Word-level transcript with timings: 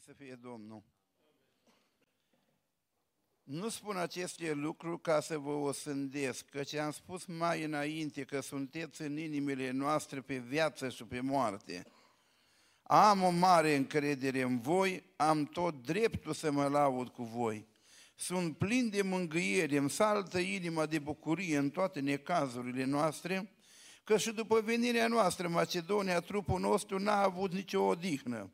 Slăvit 0.00 0.18
să 0.18 0.24
fie 0.24 0.38
Domnul! 0.42 0.82
Nu 3.42 3.68
spun 3.68 3.96
aceste 3.96 4.52
lucruri 4.52 5.00
ca 5.00 5.20
să 5.20 5.38
vă 5.38 5.50
osândesc, 5.50 6.44
căci 6.44 6.74
am 6.74 6.90
spus 6.90 7.24
mai 7.24 7.64
înainte 7.64 8.24
că 8.24 8.40
sunteți 8.40 9.02
în 9.02 9.18
inimile 9.18 9.70
noastre 9.70 10.20
pe 10.20 10.36
viață 10.36 10.88
și 10.88 11.04
pe 11.04 11.20
moarte. 11.20 11.86
Am 12.82 13.22
o 13.22 13.30
mare 13.30 13.76
încredere 13.76 14.42
în 14.42 14.60
voi, 14.60 15.04
am 15.16 15.44
tot 15.44 15.82
dreptul 15.82 16.32
să 16.32 16.50
mă 16.50 16.66
laud 16.66 17.08
cu 17.08 17.22
voi. 17.22 17.66
Sunt 18.14 18.58
plin 18.58 18.90
de 18.90 19.02
mângâiere, 19.02 19.76
îmi 19.76 19.90
saltă 19.90 20.38
inima 20.38 20.86
de 20.86 20.98
bucurie 20.98 21.56
în 21.56 21.70
toate 21.70 22.00
necazurile 22.00 22.84
noastre, 22.84 23.52
că 24.04 24.18
și 24.18 24.32
după 24.32 24.60
venirea 24.60 25.08
noastră 25.08 25.46
în 25.46 25.52
Macedonia, 25.52 26.20
trupul 26.20 26.60
nostru 26.60 26.98
n-a 26.98 27.22
avut 27.22 27.52
nicio 27.52 27.82
odihnă. 27.82 28.50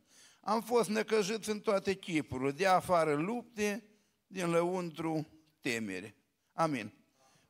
Am 0.46 0.62
fost 0.62 0.88
necăjiți 0.88 1.50
în 1.50 1.60
toate 1.60 1.94
chipurile, 1.94 2.50
de 2.50 2.66
afară 2.66 3.14
lupte, 3.14 3.84
din 4.26 4.50
lăuntru 4.50 5.26
temere. 5.60 6.16
Amin. 6.52 6.92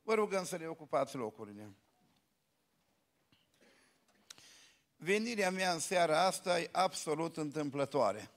Vă 0.03 0.13
rugăm 0.13 0.45
să 0.45 0.55
le 0.55 0.67
ocupați 0.67 1.15
locurile. 1.15 1.75
Venirea 4.95 5.51
mea 5.51 5.73
în 5.73 5.79
seara 5.79 6.25
asta 6.25 6.59
e 6.59 6.69
absolut 6.71 7.37
întâmplătoare. 7.37 8.31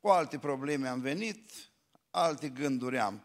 Cu 0.00 0.08
alte 0.08 0.38
probleme 0.38 0.88
am 0.88 1.00
venit, 1.00 1.50
alte 2.10 2.48
gânduri 2.48 2.98
am. 2.98 3.24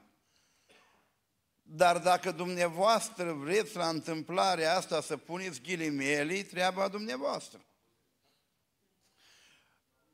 Dar 1.61 1.97
dacă 1.99 2.31
dumneavoastră 2.31 3.33
vreți 3.33 3.75
la 3.75 3.89
întâmplarea 3.89 4.75
asta 4.75 5.01
să 5.01 5.17
puneți 5.17 5.61
ghilimele, 5.61 6.43
treaba 6.43 6.87
dumneavoastră. 6.87 7.61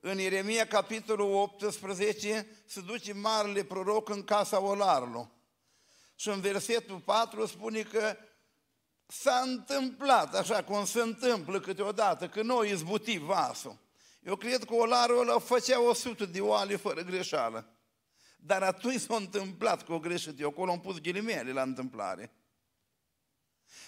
În 0.06 0.20
Ieremia, 0.20 0.68
capitolul 0.68 1.34
18, 1.34 2.48
se 2.66 2.82
duce 2.82 3.14
marele 3.14 3.64
proroc 3.64 4.10
în 4.10 4.24
casa 4.24 4.60
olarului. 4.60 5.30
Și 6.16 6.30
în 6.30 6.42
versetul 6.42 7.00
4 7.00 7.46
spune 7.46 7.82
că 7.82 8.18
s-a 9.08 9.40
întâmplat 9.46 10.36
așa 10.36 10.64
cum 10.64 10.86
se 10.86 11.02
întâmplă 11.02 11.60
câteodată, 11.60 12.28
că 12.28 12.42
noi 12.42 12.72
izbuti 12.72 13.18
vasul. 13.18 13.78
Eu 14.24 14.36
cred 14.36 14.64
că 14.64 14.74
olarul 14.74 15.20
ăla 15.20 15.40
făcea 15.40 15.82
100 15.82 16.26
de 16.26 16.42
oale 16.42 16.76
fără 16.76 17.02
greșeală. 17.02 17.70
Dar 18.38 18.64
atunci 18.64 19.02
s-a 19.02 19.16
întâmplat 19.16 19.86
cu 19.86 19.94
o 19.94 20.00
greșit. 20.00 20.40
Eu 20.40 20.50
acolo 20.50 20.72
am 20.72 20.80
pus 20.80 21.00
ghilimele 21.00 21.52
la 21.52 21.62
întâmplare. 21.62 22.34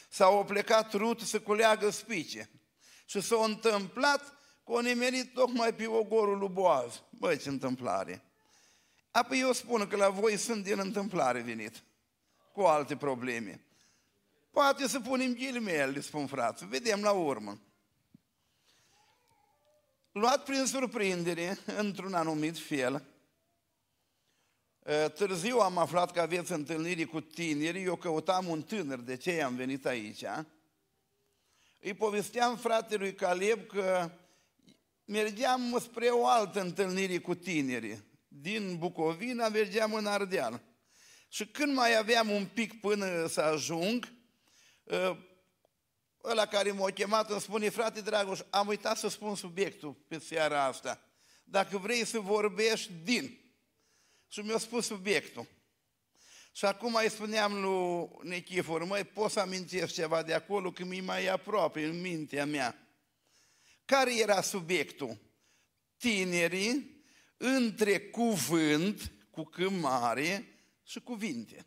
S-au 0.09 0.45
plecat 0.45 0.93
rut 0.93 1.19
să 1.19 1.39
culeagă 1.39 1.89
spice. 1.89 2.49
Și 3.05 3.21
s-a 3.21 3.43
întâmplat 3.43 4.35
că 4.65 4.71
o 4.71 4.81
nimerit 4.81 5.33
tocmai 5.33 5.73
pe 5.73 5.87
ogorul 5.87 6.37
lui 6.37 6.49
Boaz. 6.49 7.01
Băi, 7.09 7.37
ce 7.37 7.49
întâmplare! 7.49 8.23
Apoi 9.11 9.39
eu 9.39 9.51
spun 9.51 9.87
că 9.87 9.95
la 9.95 10.09
voi 10.09 10.37
sunt 10.37 10.63
din 10.63 10.79
întâmplare 10.79 11.39
venit, 11.39 11.83
cu 12.53 12.61
alte 12.61 12.95
probleme. 12.95 13.65
Poate 14.51 14.87
să 14.87 14.99
punem 14.99 15.33
ghilimele, 15.33 16.01
spun 16.01 16.27
frații, 16.27 16.67
vedem 16.67 17.01
la 17.01 17.11
urmă. 17.11 17.59
Luat 20.11 20.43
prin 20.43 20.65
surprindere, 20.65 21.57
într-un 21.77 22.13
anumit 22.13 22.57
fel, 22.57 23.05
ă, 24.85 25.09
Târziu 25.09 25.57
am 25.57 25.77
aflat 25.77 26.11
că 26.11 26.21
aveți 26.21 26.51
întâlniri 26.51 27.05
cu 27.05 27.21
tineri, 27.21 27.83
eu 27.83 27.95
căutam 27.95 28.47
un 28.47 28.61
tânăr, 28.61 28.99
de 28.99 29.17
ce 29.17 29.41
am 29.41 29.55
venit 29.55 29.85
aici. 29.85 30.23
Îi 31.81 31.93
povesteam 31.93 32.57
fratelui 32.57 33.13
Caleb 33.13 33.65
că 33.65 34.11
mergeam 35.05 35.79
spre 35.81 36.07
o 36.07 36.27
altă 36.27 36.61
întâlnire 36.61 37.17
cu 37.17 37.35
tineri. 37.35 38.03
Din 38.27 38.77
Bucovina 38.77 39.49
mergeam 39.49 39.93
în 39.93 40.05
Ardeal. 40.05 40.61
Și 41.29 41.47
când 41.47 41.73
mai 41.73 41.97
aveam 41.97 42.29
un 42.29 42.45
pic 42.45 42.79
până 42.79 43.27
să 43.27 43.41
ajung, 43.41 44.13
ă, 44.89 45.17
ăla 46.23 46.45
care 46.45 46.71
m-a 46.71 46.89
chemat 46.89 47.29
îmi 47.29 47.41
spune, 47.41 47.69
frate 47.69 48.01
Dragoș, 48.01 48.39
am 48.49 48.67
uitat 48.67 48.97
să 48.97 49.07
spun 49.07 49.35
subiectul 49.35 49.93
pe 50.07 50.19
seara 50.19 50.63
asta. 50.63 51.01
Dacă 51.43 51.77
vrei 51.77 52.05
să 52.05 52.19
vorbești 52.19 52.91
din. 53.03 53.39
Și 54.27 54.39
mi-a 54.39 54.57
spus 54.57 54.85
subiectul. 54.85 55.47
Și 56.51 56.65
acum 56.65 56.91
mai 56.91 57.09
spuneam 57.09 57.61
lui 57.61 58.09
Nechifor, 58.29 58.83
măi, 58.83 59.03
poți 59.03 59.33
să 59.33 59.39
amintesc 59.39 59.93
ceva 59.93 60.23
de 60.23 60.33
acolo, 60.33 60.71
că 60.71 60.85
mi 60.85 60.99
mai 60.99 61.27
aproape 61.27 61.83
în 61.85 62.01
mintea 62.01 62.45
mea. 62.45 62.84
Care 63.85 64.19
era 64.19 64.41
subiectul? 64.41 65.17
Tinerii 65.97 67.03
între 67.37 67.99
cuvânt, 67.99 69.11
cu 69.31 69.43
câmare 69.43 70.59
și 70.83 70.99
cuvinte. 70.99 71.65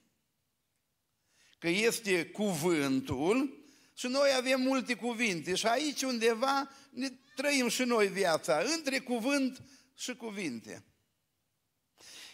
Că 1.59 1.69
este 1.69 2.27
cuvântul 2.27 3.67
și 3.95 4.07
noi 4.07 4.31
avem 4.37 4.61
multe 4.61 4.95
cuvinte 4.95 5.55
și 5.55 5.67
aici 5.67 6.03
undeva 6.03 6.71
ne 6.91 7.09
trăim 7.37 7.69
și 7.69 7.83
noi 7.83 8.09
viața, 8.09 8.63
între 8.77 8.99
cuvânt 8.99 9.63
și 9.95 10.17
cuvinte. 10.17 10.85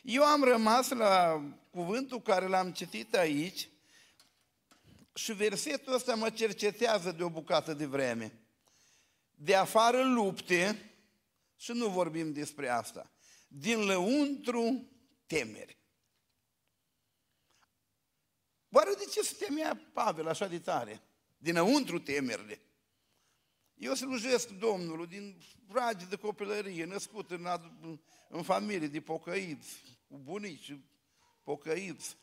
Eu 0.03 0.25
am 0.25 0.45
rămas 0.45 0.89
la 0.89 1.43
cuvântul 1.71 2.23
care 2.23 2.47
l-am 2.47 2.73
citit 2.73 3.15
aici 3.15 3.69
și 5.15 5.33
versetul 5.33 5.95
ăsta 5.95 6.15
mă 6.15 6.31
cercetează 6.31 7.13
de 7.13 7.23
o 7.23 7.31
bucată 7.31 7.75
de 7.75 7.87
vreme 7.87 8.44
de 9.35 9.55
afară 9.55 10.03
lupte, 10.03 10.91
și 11.57 11.73
nu 11.73 11.89
vorbim 11.89 12.33
despre 12.33 12.69
asta, 12.69 13.11
din 13.49 13.85
lăuntru 13.85 14.89
temeri. 15.27 15.79
Oare 18.71 18.95
de 18.99 19.05
ce 19.13 19.23
se 19.23 19.35
temea 19.45 19.91
Pavel 19.93 20.29
așa 20.29 20.47
de 20.47 20.59
tare? 20.59 21.03
Dinăuntru 21.37 21.99
temerile. 21.99 22.61
Eu 23.75 23.95
slujesc 23.95 24.49
Domnului 24.49 25.07
din 25.07 25.43
ragi 25.69 26.07
de 26.07 26.17
copilărie, 26.17 26.85
născut 26.85 27.31
în, 27.31 27.47
în 28.29 28.43
familie 28.43 28.89
de 28.89 29.01
pocăiți, 29.01 29.83
cu 30.09 30.19
bunici 30.19 30.79
pocăiți. 31.43 32.17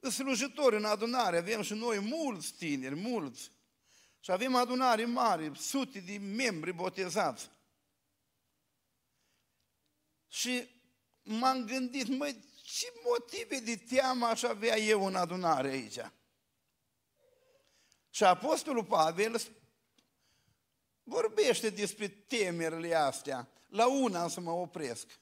Slujitori 0.00 0.76
în 0.76 0.84
adunare, 0.84 1.38
avem 1.38 1.62
și 1.62 1.74
noi 1.74 1.98
mulți 1.98 2.54
tineri, 2.54 2.94
mulți. 2.94 3.50
Și 4.20 4.30
avem 4.30 4.54
adunare 4.54 5.04
mare, 5.04 5.52
sute 5.54 6.00
de 6.00 6.18
membri 6.18 6.72
botezați. 6.72 7.50
Și 10.28 10.68
m-am 11.22 11.64
gândit, 11.64 12.08
măi, 12.08 12.44
ce 12.62 12.92
motive 13.04 13.58
de 13.58 13.76
teamă 13.76 14.26
aș 14.26 14.42
avea 14.42 14.78
eu 14.78 15.06
în 15.06 15.14
adunare 15.14 15.68
aici? 15.68 15.98
Și 18.10 18.24
Apostolul 18.24 18.84
Pavel 18.84 19.40
vorbește 21.02 21.70
despre 21.70 22.08
temerile 22.08 22.94
astea. 22.94 23.48
La 23.68 23.88
una 23.88 24.28
să 24.28 24.40
mă 24.40 24.50
opresc. 24.50 25.20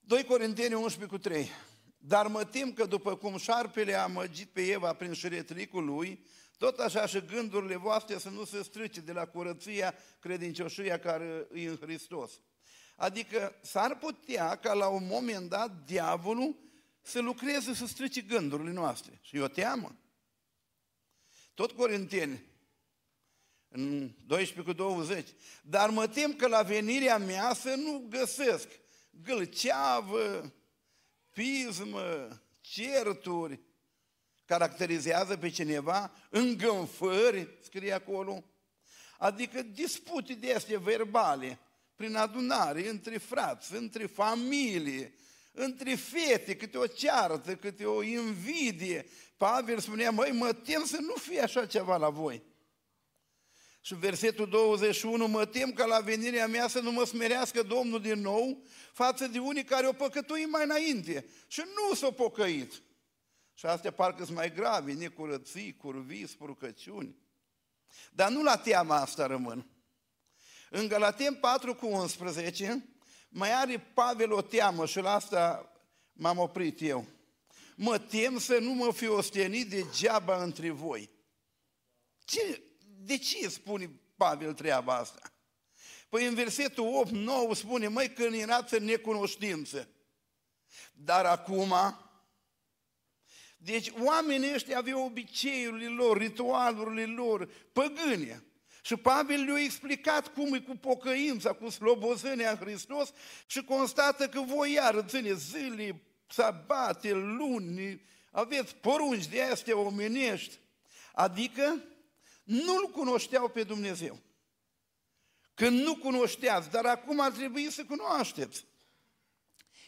2 0.00 0.24
Corinteni 0.24 0.74
11 0.74 1.16
cu 1.16 1.18
3. 1.18 1.50
Dar 1.98 2.26
mă 2.26 2.44
tem 2.44 2.72
că 2.72 2.86
după 2.86 3.16
cum 3.16 3.36
șarpele 3.36 3.94
a 3.94 4.02
amăgit 4.02 4.50
pe 4.50 4.70
Eva 4.70 4.94
prin 4.94 5.12
șiretlicul 5.12 5.84
lui, 5.84 6.26
tot 6.60 6.78
așa 6.78 7.06
și 7.06 7.20
gândurile 7.20 7.76
voastre 7.76 8.18
să 8.18 8.28
nu 8.28 8.44
se 8.44 8.62
strice 8.62 9.00
de 9.00 9.12
la 9.12 9.26
curăția 9.26 9.94
credincioșia 10.18 10.98
care 10.98 11.46
e 11.54 11.68
în 11.68 11.76
Hristos. 11.76 12.40
Adică 12.96 13.54
s-ar 13.62 13.98
putea 13.98 14.56
ca 14.56 14.72
la 14.72 14.88
un 14.88 15.06
moment 15.06 15.48
dat 15.48 15.84
diavolul 15.84 16.56
să 17.02 17.20
lucreze 17.20 17.74
să 17.74 17.86
strice 17.86 18.20
gândurile 18.20 18.72
noastre. 18.72 19.18
Și 19.22 19.36
eu 19.36 19.46
teamă. 19.46 19.96
Tot 21.54 21.72
Corinteni, 21.72 22.44
în 23.68 24.14
12 24.26 24.72
cu 24.72 24.72
20. 24.72 25.28
Dar 25.62 25.90
mă 25.90 26.08
tem 26.08 26.34
că 26.34 26.46
la 26.46 26.62
venirea 26.62 27.18
mea 27.18 27.54
să 27.54 27.74
nu 27.74 28.06
găsesc 28.08 28.68
gâlceavă, 29.10 30.52
pismă, 31.30 32.28
certuri, 32.60 33.60
caracterizează 34.50 35.36
pe 35.36 35.48
cineva, 35.48 36.12
îngânfări, 36.30 37.48
scrie 37.62 37.92
acolo, 37.92 38.44
adică 39.18 39.62
dispute 39.62 40.34
de 40.34 40.54
astea 40.54 40.78
verbale, 40.78 41.58
prin 41.96 42.14
adunare, 42.14 42.88
între 42.88 43.18
frați, 43.18 43.74
între 43.74 44.06
familie, 44.06 45.14
între 45.52 45.94
fete, 45.94 46.56
câte 46.56 46.78
o 46.78 46.86
ceartă, 46.86 47.54
câte 47.56 47.84
o 47.84 48.02
invidie. 48.02 49.06
Pavel 49.36 49.78
spunea, 49.78 50.10
măi, 50.10 50.32
mă 50.32 50.52
tem 50.52 50.84
să 50.84 50.98
nu 51.00 51.14
fie 51.14 51.40
așa 51.40 51.66
ceva 51.66 51.96
la 51.96 52.08
voi. 52.08 52.42
Și 53.80 53.94
versetul 53.94 54.48
21, 54.48 55.28
mă 55.28 55.46
tem 55.46 55.72
ca 55.72 55.84
la 55.84 56.00
venirea 56.00 56.46
mea 56.46 56.68
să 56.68 56.80
nu 56.80 56.92
mă 56.92 57.04
smerească 57.04 57.62
Domnul 57.62 58.00
din 58.00 58.20
nou 58.20 58.62
față 58.92 59.26
de 59.26 59.38
unii 59.38 59.64
care 59.64 59.86
o 59.86 59.92
păcătui 59.92 60.44
mai 60.44 60.64
înainte 60.64 61.26
și 61.46 61.60
nu 61.60 61.94
s-au 61.94 62.12
pocăit. 62.12 62.82
Și 63.60 63.66
astea 63.66 63.90
parcă 63.90 64.24
sunt 64.24 64.36
mai 64.36 64.52
grave, 64.52 64.92
necurății, 64.92 65.76
curvii, 65.76 66.28
spurcăciuni. 66.28 67.16
Dar 68.12 68.30
nu 68.30 68.42
la 68.42 68.56
teama 68.56 68.96
asta 68.96 69.26
rămân. 69.26 69.66
În 70.70 70.88
Galaten 70.88 71.34
4 71.34 71.74
cu 71.74 71.86
11 71.86 72.88
mai 73.28 73.52
are 73.52 73.78
Pavel 73.94 74.32
o 74.32 74.42
teamă 74.42 74.86
și 74.86 75.00
la 75.00 75.14
asta 75.14 75.72
m-am 76.12 76.38
oprit 76.38 76.82
eu. 76.82 77.06
Mă 77.76 77.98
tem 77.98 78.38
să 78.38 78.58
nu 78.58 78.72
mă 78.72 78.92
fi 78.92 79.06
ostenit 79.06 79.70
degeaba 79.70 80.42
între 80.42 80.70
voi. 80.70 81.10
Ce, 82.24 82.62
de 82.86 83.18
ce 83.18 83.48
spune 83.48 83.90
Pavel 84.16 84.54
treaba 84.54 84.94
asta? 84.94 85.32
Păi 86.08 86.26
în 86.26 86.34
versetul 86.34 87.06
8-9 87.52 87.56
spune, 87.56 87.88
măi, 87.88 88.12
că 88.12 88.22
erați 88.22 88.74
în 88.74 88.84
necunoștință. 88.84 89.88
Dar 90.92 91.24
acum, 91.24 91.74
deci 93.62 93.92
oamenii 93.98 94.54
ăștia 94.54 94.78
aveau 94.78 95.04
obiceiurile 95.04 95.88
lor, 95.88 96.16
ritualurile 96.16 97.04
lor, 97.04 97.48
păgâne. 97.72 98.44
Și 98.82 98.96
Pavel 98.96 99.44
le-a 99.44 99.62
explicat 99.62 100.28
cum 100.28 100.54
e 100.54 100.58
cu 100.58 100.76
pocăința, 100.76 101.52
cu 101.52 101.68
slobozenia 101.68 102.50
în 102.50 102.56
Hristos 102.56 103.12
și 103.46 103.64
constată 103.64 104.28
că 104.28 104.40
voi 104.40 104.72
iar 104.72 105.04
ține 105.08 105.34
zile, 105.34 106.02
sabate, 106.26 107.12
luni, 107.12 108.02
aveți 108.30 108.74
porunci 108.74 109.26
de 109.26 109.42
astea 109.42 109.78
omenești. 109.78 110.58
Adică 111.12 111.82
nu-L 112.44 112.90
cunoșteau 112.90 113.48
pe 113.48 113.62
Dumnezeu. 113.62 114.18
Când 115.54 115.80
nu 115.80 115.96
cunoșteați, 115.96 116.70
dar 116.70 116.84
acum 116.84 117.20
ar 117.20 117.30
trebui 117.30 117.70
să 117.70 117.84
cunoașteți. 117.84 118.64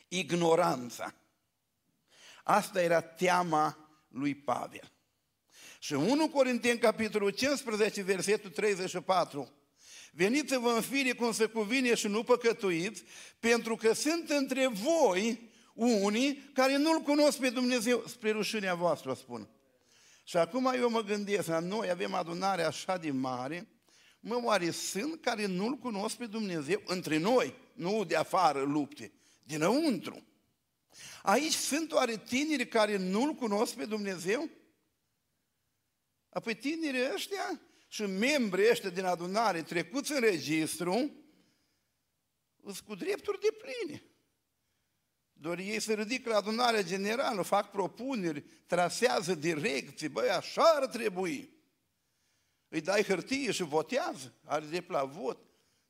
Ignoranța. 0.08 1.14
Asta 2.42 2.82
era 2.82 3.00
teama 3.00 3.88
lui 4.08 4.34
Pavel. 4.34 4.92
Și 5.78 5.92
1 5.92 6.28
Corinteni, 6.28 6.78
capitolul 6.78 7.30
15, 7.30 8.02
versetul 8.02 8.50
34. 8.50 9.52
Veniți-vă 10.12 10.68
în 10.68 10.80
fire 10.80 11.12
cum 11.12 11.32
se 11.32 11.46
cuvine 11.46 11.94
și 11.94 12.06
nu 12.06 12.22
păcătuiți, 12.22 13.04
pentru 13.40 13.76
că 13.76 13.92
sunt 13.92 14.30
între 14.30 14.66
voi 14.68 15.50
unii 15.74 16.50
care 16.52 16.76
nu-L 16.76 16.98
cunosc 17.00 17.38
pe 17.38 17.50
Dumnezeu, 17.50 18.04
spre 18.06 18.30
rușinea 18.30 18.74
voastră, 18.74 19.14
spun. 19.14 19.48
Și 20.24 20.36
acum 20.36 20.72
eu 20.76 20.90
mă 20.90 21.00
gândesc, 21.00 21.48
noi 21.48 21.90
avem 21.90 22.14
adunare 22.14 22.62
așa 22.62 22.96
de 22.96 23.10
mare, 23.10 23.68
mă, 24.20 24.40
oare 24.42 24.70
sunt 24.70 25.20
care 25.20 25.46
nu-L 25.46 25.74
cunosc 25.74 26.16
pe 26.16 26.26
Dumnezeu 26.26 26.82
între 26.86 27.18
noi, 27.18 27.54
nu 27.72 28.04
de 28.04 28.16
afară 28.16 28.62
lupte, 28.62 29.12
dinăuntru. 29.42 30.26
Aici 31.22 31.52
sunt 31.52 31.92
oare 31.92 32.16
tineri 32.16 32.68
care 32.68 32.96
nu-L 32.96 33.34
cunosc 33.34 33.74
pe 33.74 33.84
Dumnezeu? 33.84 34.48
Apoi 36.28 36.54
tinerii 36.54 37.12
ăștia 37.14 37.60
și 37.88 38.02
membrii 38.02 38.70
ăștia 38.70 38.90
din 38.90 39.04
adunare 39.04 39.62
trecuți 39.62 40.12
în 40.12 40.20
registru, 40.20 41.10
sunt 42.64 42.80
cu 42.80 42.94
drepturi 42.94 43.40
de 43.40 43.48
pline. 43.58 44.02
Doar 45.32 45.58
ei 45.58 45.80
se 45.80 45.94
ridică 45.94 46.28
la 46.28 46.36
adunarea 46.36 46.82
generală, 46.82 47.42
fac 47.42 47.70
propuneri, 47.70 48.44
trasează 48.66 49.34
direcții, 49.34 50.08
băi, 50.08 50.28
așa 50.28 50.62
ar 50.62 50.86
trebui. 50.86 51.50
Îi 52.68 52.80
dai 52.80 53.02
hârtie 53.02 53.52
și 53.52 53.62
votează, 53.62 54.34
are 54.44 54.64
drept 54.66 54.90
la 54.90 55.04
vot, 55.04 55.38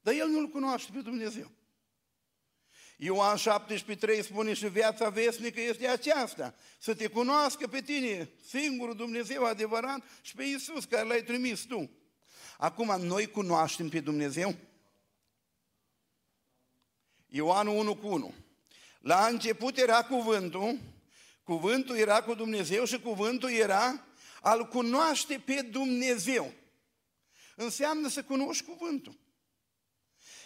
dar 0.00 0.14
el 0.14 0.28
nu-L 0.28 0.48
cunoaște 0.48 0.90
pe 0.92 1.00
Dumnezeu. 1.00 1.50
Ioan 3.04 3.36
17, 3.36 4.06
3 4.06 4.22
spune 4.22 4.54
și 4.54 4.68
viața 4.68 5.08
vesnică 5.08 5.60
este 5.60 5.88
aceasta, 5.88 6.54
să 6.78 6.94
te 6.94 7.06
cunoască 7.06 7.66
pe 7.66 7.80
tine, 7.80 8.28
singurul 8.48 8.96
Dumnezeu 8.96 9.44
adevărat 9.44 10.02
și 10.20 10.34
pe 10.34 10.44
Iisus 10.44 10.84
care 10.84 11.06
l-ai 11.06 11.22
trimis 11.22 11.60
tu. 11.60 11.90
Acum, 12.58 13.00
noi 13.00 13.26
cunoaștem 13.26 13.88
pe 13.88 14.00
Dumnezeu? 14.00 14.54
Ioan 17.26 17.66
1 17.66 17.96
cu 17.96 18.06
1. 18.06 18.34
La 19.00 19.26
început 19.26 19.78
era 19.78 20.04
cuvântul, 20.04 20.78
cuvântul 21.42 21.96
era 21.96 22.22
cu 22.22 22.34
Dumnezeu 22.34 22.84
și 22.84 23.00
cuvântul 23.00 23.50
era 23.50 24.04
al 24.40 24.68
cunoaște 24.68 25.42
pe 25.44 25.62
Dumnezeu. 25.62 26.52
Înseamnă 27.56 28.08
să 28.08 28.22
cunoști 28.22 28.64
cuvântul. 28.64 29.20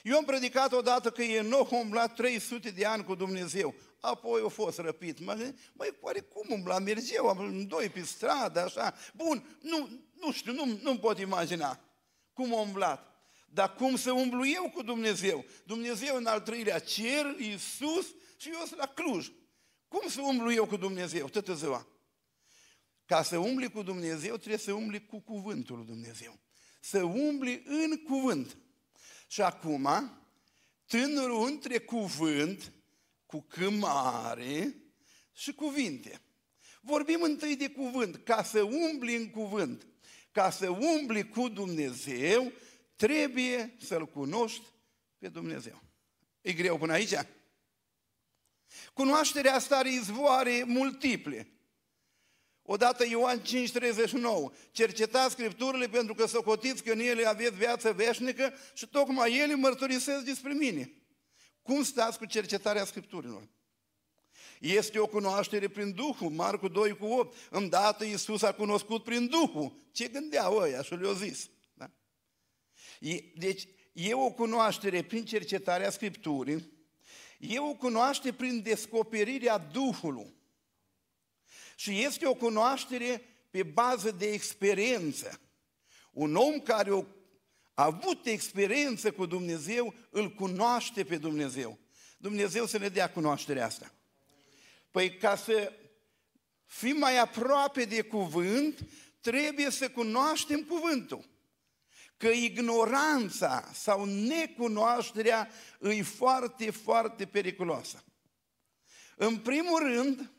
Eu 0.07 0.17
am 0.17 0.25
predicat 0.25 0.73
odată 0.73 1.11
că 1.11 1.23
Enoch 1.23 1.73
a 1.73 1.77
umblat 1.77 2.15
300 2.15 2.71
de 2.71 2.85
ani 2.85 3.05
cu 3.05 3.15
Dumnezeu. 3.15 3.75
Apoi 4.01 4.43
a 4.45 4.49
fost 4.49 4.79
răpit. 4.79 5.21
Mă, 5.21 5.53
măi, 5.73 5.97
oare 6.01 6.21
cum 6.21 6.47
umbla? 6.51 6.79
Mergeau 6.79 7.53
doi 7.67 7.89
pe 7.89 8.03
stradă, 8.03 8.61
așa. 8.61 8.95
Bun, 9.15 9.59
nu, 9.63 9.89
nu 10.21 10.33
știu, 10.33 10.53
nu, 10.53 10.79
nu 10.83 10.99
pot 10.99 11.19
imagina 11.19 11.81
cum 12.33 12.55
a 12.55 12.61
umblat. 12.61 13.07
Dar 13.49 13.75
cum 13.75 13.97
să 13.97 14.13
umblu 14.13 14.47
eu 14.47 14.71
cu 14.75 14.83
Dumnezeu? 14.83 15.45
Dumnezeu 15.65 16.17
în 16.17 16.27
al 16.27 16.41
treilea 16.41 16.79
cer, 16.79 17.35
Iisus 17.39 18.07
și 18.37 18.49
eu 18.49 18.65
sunt 18.67 18.79
la 18.79 18.87
Cluj. 18.87 19.33
Cum 19.89 20.09
să 20.09 20.21
umblu 20.21 20.53
eu 20.53 20.67
cu 20.67 20.77
Dumnezeu 20.77 21.29
toată 21.29 21.55
ziua? 21.55 21.87
Ca 23.05 23.23
să 23.23 23.39
umbli 23.39 23.71
cu 23.71 23.83
Dumnezeu, 23.83 24.37
trebuie 24.37 24.59
să 24.59 24.73
umbli 24.73 25.07
cu 25.07 25.21
cuvântul 25.21 25.77
lui 25.77 25.87
Dumnezeu. 25.87 26.39
Să 26.81 27.03
umbli 27.03 27.63
în 27.65 27.97
cuvânt. 27.97 28.57
Și 29.27 29.41
acum, 29.41 29.89
tânărul 30.87 31.47
între 31.47 31.79
cuvânt, 31.79 32.73
cu 33.27 33.41
câmare 33.41 34.75
și 35.33 35.55
cuvinte. 35.55 36.21
Vorbim 36.81 37.23
întâi 37.23 37.57
de 37.57 37.71
cuvânt. 37.71 38.17
Ca 38.17 38.43
să 38.43 38.63
umbli 38.63 39.17
în 39.17 39.31
cuvânt, 39.31 39.87
ca 40.33 40.51
să 40.51 40.69
umbli 40.69 41.29
cu 41.29 41.49
Dumnezeu, 41.49 42.53
trebuie 42.97 43.77
să-L 43.81 44.07
cunoști 44.07 44.63
pe 45.19 45.29
Dumnezeu. 45.29 45.83
E 46.41 46.53
greu 46.53 46.79
până 46.79 46.93
aici? 46.93 47.15
Cunoașterea 48.93 49.55
asta 49.55 49.77
are 49.77 49.93
izvoare 49.93 50.63
multiple. 50.67 51.49
Odată 52.67 53.07
Ioan 53.09 53.41
5,39, 53.41 53.45
cercetați 54.71 55.33
Scripturile 55.33 55.89
pentru 55.89 56.15
că 56.15 56.27
socotiți 56.27 56.83
că 56.83 56.93
în 56.93 57.01
ele 57.01 57.27
aveți 57.27 57.57
viață 57.57 57.93
veșnică 57.93 58.55
și 58.75 58.87
tocmai 58.89 59.39
ele 59.39 59.55
mărturisesc 59.55 60.25
despre 60.25 60.53
mine. 60.53 60.93
Cum 61.63 61.83
stați 61.83 62.19
cu 62.19 62.25
cercetarea 62.25 62.85
Scripturilor? 62.85 63.49
Este 64.61 64.99
o 64.99 65.07
cunoaștere 65.07 65.69
prin 65.69 65.95
Duhul, 65.95 66.31
Marcu 66.31 66.69
2 66.69 66.97
cu 66.97 67.05
8. 67.05 67.37
Îndată 67.51 68.05
Iisus 68.05 68.43
a 68.43 68.53
cunoscut 68.53 69.03
prin 69.05 69.27
Duhul. 69.27 69.89
Ce 69.93 70.09
gândeau 70.09 70.57
ăia 70.57 70.83
și 70.83 70.95
le-au 70.95 71.13
zis. 71.13 71.49
Da? 71.75 71.91
Deci 73.35 73.69
e 73.93 74.15
o 74.15 74.31
cunoaștere 74.31 75.03
prin 75.03 75.25
cercetarea 75.25 75.91
Scripturii, 75.91 76.73
e 77.39 77.59
o 77.59 77.75
cunoaștere 77.75 78.35
prin 78.35 78.63
descoperirea 78.63 79.59
Duhului. 79.59 80.36
Și 81.79 82.03
este 82.03 82.27
o 82.27 82.35
cunoaștere 82.35 83.23
pe 83.51 83.63
bază 83.63 84.11
de 84.11 84.27
experiență. 84.33 85.41
Un 86.13 86.37
om 86.37 86.61
care 86.61 86.91
a 87.75 87.85
avut 87.85 88.27
experiență 88.27 89.13
cu 89.13 89.27
Dumnezeu, 89.27 89.95
îl 90.11 90.35
cunoaște 90.35 91.05
pe 91.05 91.17
Dumnezeu. 91.17 91.79
Dumnezeu 92.19 92.67
să 92.67 92.79
ne 92.79 92.89
dea 92.89 93.11
cunoașterea 93.11 93.67
asta. 93.67 93.95
Păi 94.91 95.17
ca 95.17 95.37
să 95.37 95.73
fim 96.65 96.97
mai 96.97 97.19
aproape 97.19 97.85
de 97.85 98.03
cuvânt, 98.03 98.89
trebuie 99.21 99.71
să 99.71 99.91
cunoaștem 99.91 100.63
cuvântul. 100.63 101.25
Că 102.17 102.29
ignoranța 102.29 103.71
sau 103.73 104.05
necunoașterea 104.05 105.51
îi 105.79 106.03
foarte, 106.03 106.71
foarte 106.71 107.27
periculoasă. 107.27 108.05
În 109.17 109.39
primul 109.39 109.79
rând, 109.79 110.31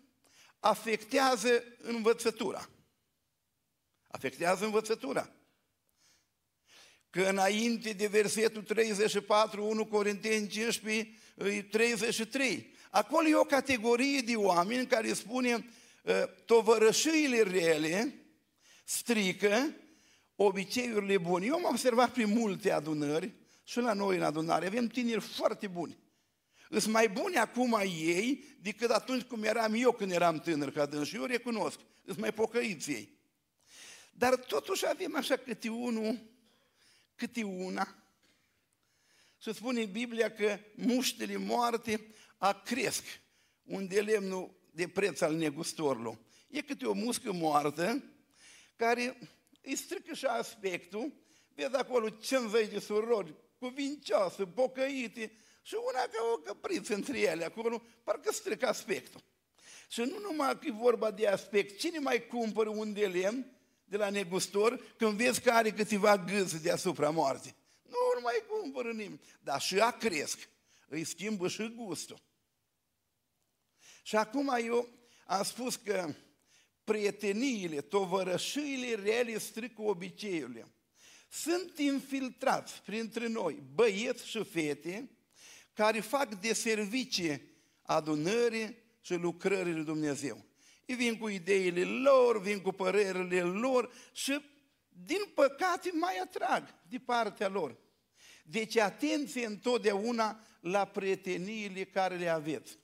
afectează 0.68 1.64
învățătura. 1.82 2.70
Afectează 4.08 4.66
învățătura. 4.66 5.32
Că 7.10 7.22
înainte 7.22 7.94
de 7.94 8.08
versetul 8.08 8.64
34, 8.64 9.68
1 9.68 9.86
Corinteni 9.86 10.48
15, 10.48 11.64
33, 11.72 12.74
acolo 12.90 13.28
e 13.28 13.36
o 13.36 13.44
categorie 13.44 14.20
de 14.20 14.36
oameni 14.36 14.88
care 14.88 15.14
spune 15.14 15.66
ă, 16.06 16.26
tovărășiile 16.46 17.42
rele 17.42 18.16
strică 18.86 19.76
obiceiurile 20.36 21.18
bune. 21.18 21.46
Eu 21.46 21.56
am 21.56 21.64
observat 21.64 22.12
prin 22.12 22.30
multe 22.30 22.72
adunări 22.72 23.34
și 23.64 23.80
la 23.80 23.94
noi 23.94 24.16
în 24.16 24.24
adunare 24.24 24.66
avem 24.66 24.88
tineri 24.88 25.22
foarte 25.22 25.68
buni. 25.68 25.98
Îs 26.70 26.86
mai 26.86 27.10
buni 27.10 27.38
acum 27.38 27.80
ei 27.84 28.44
decât 28.62 28.90
atunci 28.90 29.24
cum 29.24 29.44
eram 29.44 29.74
eu 29.74 29.92
când 29.92 30.12
eram 30.12 30.40
tânăr 30.40 30.72
ca 30.72 30.86
dâns. 30.86 31.08
Și 31.08 31.16
eu 31.16 31.24
recunosc, 31.24 31.80
îs 32.06 32.16
mai 32.16 32.34
pocăiți 32.34 32.92
ei. 32.92 33.18
Dar 34.12 34.36
totuși 34.36 34.88
avem 34.88 35.16
așa 35.16 35.38
câte 35.38 35.70
unul, 35.70 36.20
câte 37.16 37.44
una. 37.44 37.96
Și 39.42 39.54
spune 39.54 39.86
Biblia 39.86 40.32
că 40.32 40.60
muștele 40.76 41.38
moarte 41.38 42.14
cresc 42.64 43.04
unde 43.64 44.02
lemnul 44.02 44.56
de 44.72 44.88
preț 44.88 45.22
al 45.22 45.36
negustorilor. 45.36 46.18
E 46.48 46.62
câte 46.62 46.86
o 46.86 46.94
muscă 46.94 47.32
moartă 47.32 48.04
care 48.76 49.18
îi 49.62 49.76
strică 49.76 50.14
și 50.14 50.26
aspectul, 50.26 51.14
vezi 51.54 51.76
acolo 51.76 52.10
50 52.10 52.70
de 52.70 52.80
surori 52.80 53.34
cuvincioasă, 53.58 54.46
pocăite, 54.46 55.32
și 55.68 55.76
una 55.76 56.00
ca 56.00 56.32
o 56.34 56.38
căpriță 56.38 56.94
între 56.94 57.20
ele 57.20 57.46
acolo, 57.46 57.82
parcă 58.04 58.32
strică 58.32 58.68
aspectul. 58.68 59.24
Și 59.88 60.00
nu 60.00 60.20
numai 60.20 60.60
că 60.60 60.68
e 60.68 60.72
vorba 60.72 61.12
de 61.12 61.28
aspect, 61.28 61.80
cine 61.80 62.00
mai 62.00 62.28
cumpără 62.28 62.70
un 62.70 62.94
de 62.94 63.08
lemn 63.08 63.52
de 63.86 63.98
la 63.98 64.10
negustor 64.10 64.96
când 64.98 65.18
vezi 65.18 65.42
că 65.42 65.52
are 65.52 65.72
câteva 65.72 66.18
gâze 66.18 66.58
deasupra 66.58 67.10
moarții? 67.10 67.56
Nu, 67.84 67.98
nu 68.16 68.22
mai 68.22 68.44
cumpără 68.48 68.92
nimeni, 68.92 69.22
dar 69.40 69.62
și 69.62 69.76
ea 69.76 69.92
cresc, 69.92 70.50
îi 70.88 71.04
schimbă 71.04 71.48
și 71.48 71.74
gustul. 71.76 72.22
Și 74.04 74.16
acum 74.16 74.54
eu 74.64 74.88
am 75.26 75.44
spus 75.44 75.76
că 75.76 76.14
prieteniile, 76.84 77.82
tovărășiile 77.82 78.96
reale 78.96 79.38
strică 79.38 79.82
obiceiurile. 79.82 80.68
Sunt 81.30 81.78
infiltrați 81.78 82.82
printre 82.82 83.28
noi 83.28 83.64
băieți 83.74 84.28
și 84.28 84.44
fete 84.44 85.17
care 85.78 86.00
fac 86.00 86.40
de 86.40 86.54
servicii 86.54 87.42
adunării 87.82 88.76
și 89.02 89.14
lucrările 89.14 89.76
lui 89.76 89.84
Dumnezeu. 89.84 90.46
Ei 90.86 90.96
vin 90.96 91.18
cu 91.18 91.28
ideile 91.28 91.84
lor, 91.84 92.42
vin 92.42 92.60
cu 92.60 92.72
părerile 92.72 93.42
lor 93.42 93.94
și, 94.12 94.42
din 94.90 95.22
păcate, 95.36 95.92
mai 95.94 96.18
atrag 96.24 96.76
de 96.90 96.98
partea 96.98 97.48
lor. 97.48 97.78
Deci 98.44 98.78
atenție 98.78 99.46
întotdeauna 99.46 100.40
la 100.60 100.86
prieteniile 100.86 101.84
care 101.84 102.16
le 102.16 102.28
aveți. 102.28 102.78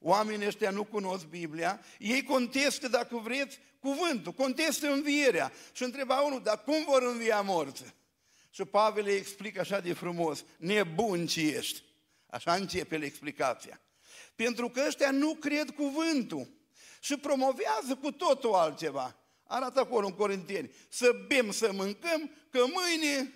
Oamenii 0.00 0.46
ăștia 0.46 0.70
nu 0.70 0.84
cunosc 0.84 1.24
Biblia, 1.24 1.80
ei 1.98 2.22
contestă, 2.22 2.88
dacă 2.88 3.16
vreți, 3.16 3.58
cuvântul, 3.80 4.32
contestă 4.32 4.92
învierea. 4.92 5.52
Și 5.72 5.82
întreba 5.82 6.20
unul, 6.20 6.42
dar 6.42 6.62
cum 6.62 6.84
vor 6.84 7.02
învia 7.02 7.40
morți? 7.40 7.84
Și 8.50 8.64
Pavel 8.64 9.06
îi 9.06 9.16
explică 9.16 9.60
așa 9.60 9.80
de 9.80 9.92
frumos, 9.92 10.44
nebun 10.58 11.26
ce 11.26 11.40
ești. 11.40 11.82
Așa 12.34 12.54
începe 12.54 12.96
explicația. 12.96 13.80
Pentru 14.36 14.68
că 14.68 14.84
ăștia 14.86 15.10
nu 15.10 15.34
cred 15.34 15.70
cuvântul 15.70 16.48
și 17.00 17.16
promovează 17.16 17.96
cu 18.00 18.10
totul 18.10 18.54
altceva. 18.54 19.16
Arată 19.44 19.80
acolo 19.80 20.06
în 20.06 20.12
Corinteni, 20.14 20.72
să 20.88 21.24
bem, 21.26 21.50
să 21.50 21.72
mâncăm, 21.72 22.30
că 22.50 22.58
mâine 22.58 23.32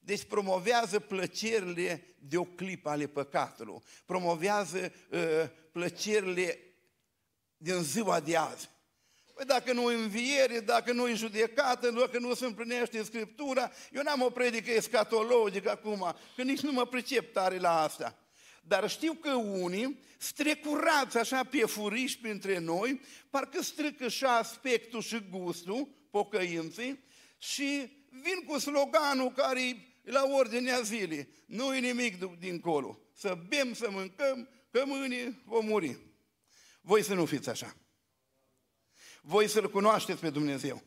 deci 0.00 0.24
promovează 0.24 0.98
plăcerile 0.98 2.16
de 2.18 2.38
o 2.38 2.44
clipă 2.44 2.90
ale 2.90 3.06
păcatului, 3.06 3.82
promovează 4.04 4.92
uh, 5.10 5.20
plăcerile 5.72 6.58
din 7.56 7.82
ziua 7.82 8.20
de 8.20 8.36
azi. 8.36 8.70
Păi 9.36 9.44
dacă 9.44 9.72
nu 9.72 9.84
înviere, 9.84 10.60
dacă 10.60 10.92
nu 10.92 11.08
e 11.08 11.14
judecată, 11.14 11.90
dacă 11.90 12.18
nu 12.18 12.34
se 12.34 12.46
împlinește 12.46 13.02
Scriptura, 13.02 13.70
eu 13.92 14.02
n-am 14.02 14.22
o 14.22 14.30
predică 14.30 14.70
escatologică 14.70 15.70
acum, 15.70 16.14
că 16.36 16.42
nici 16.42 16.60
nu 16.60 16.72
mă 16.72 16.86
pricep 16.86 17.32
tare 17.32 17.58
la 17.58 17.82
asta. 17.82 18.18
Dar 18.62 18.90
știu 18.90 19.12
că 19.12 19.32
unii, 19.34 20.00
strecurați 20.18 21.18
așa 21.18 21.44
pe 21.44 21.58
furiși 21.58 22.18
printre 22.18 22.58
noi, 22.58 23.00
parcă 23.30 23.62
strică 23.62 24.08
și 24.08 24.24
aspectul 24.24 25.00
și 25.02 25.26
gustul 25.30 25.88
pocăinței 26.10 27.04
și 27.38 27.90
vin 28.10 28.44
cu 28.46 28.58
sloganul 28.58 29.32
care 29.32 29.60
e 30.04 30.10
la 30.10 30.24
ordinea 30.32 30.80
zilei. 30.80 31.28
Nu 31.46 31.74
e 31.74 31.78
nimic 31.78 32.38
dincolo. 32.38 32.98
Să 33.12 33.38
bem, 33.48 33.74
să 33.74 33.90
mâncăm, 33.90 34.48
că 34.70 34.82
mâine 34.86 35.42
vom 35.44 35.66
muri. 35.66 35.98
Voi 36.80 37.02
să 37.02 37.14
nu 37.14 37.24
fiți 37.24 37.48
așa. 37.48 37.76
Voi 39.28 39.48
să-L 39.48 39.70
cunoașteți 39.70 40.20
pe 40.20 40.30
Dumnezeu. 40.30 40.82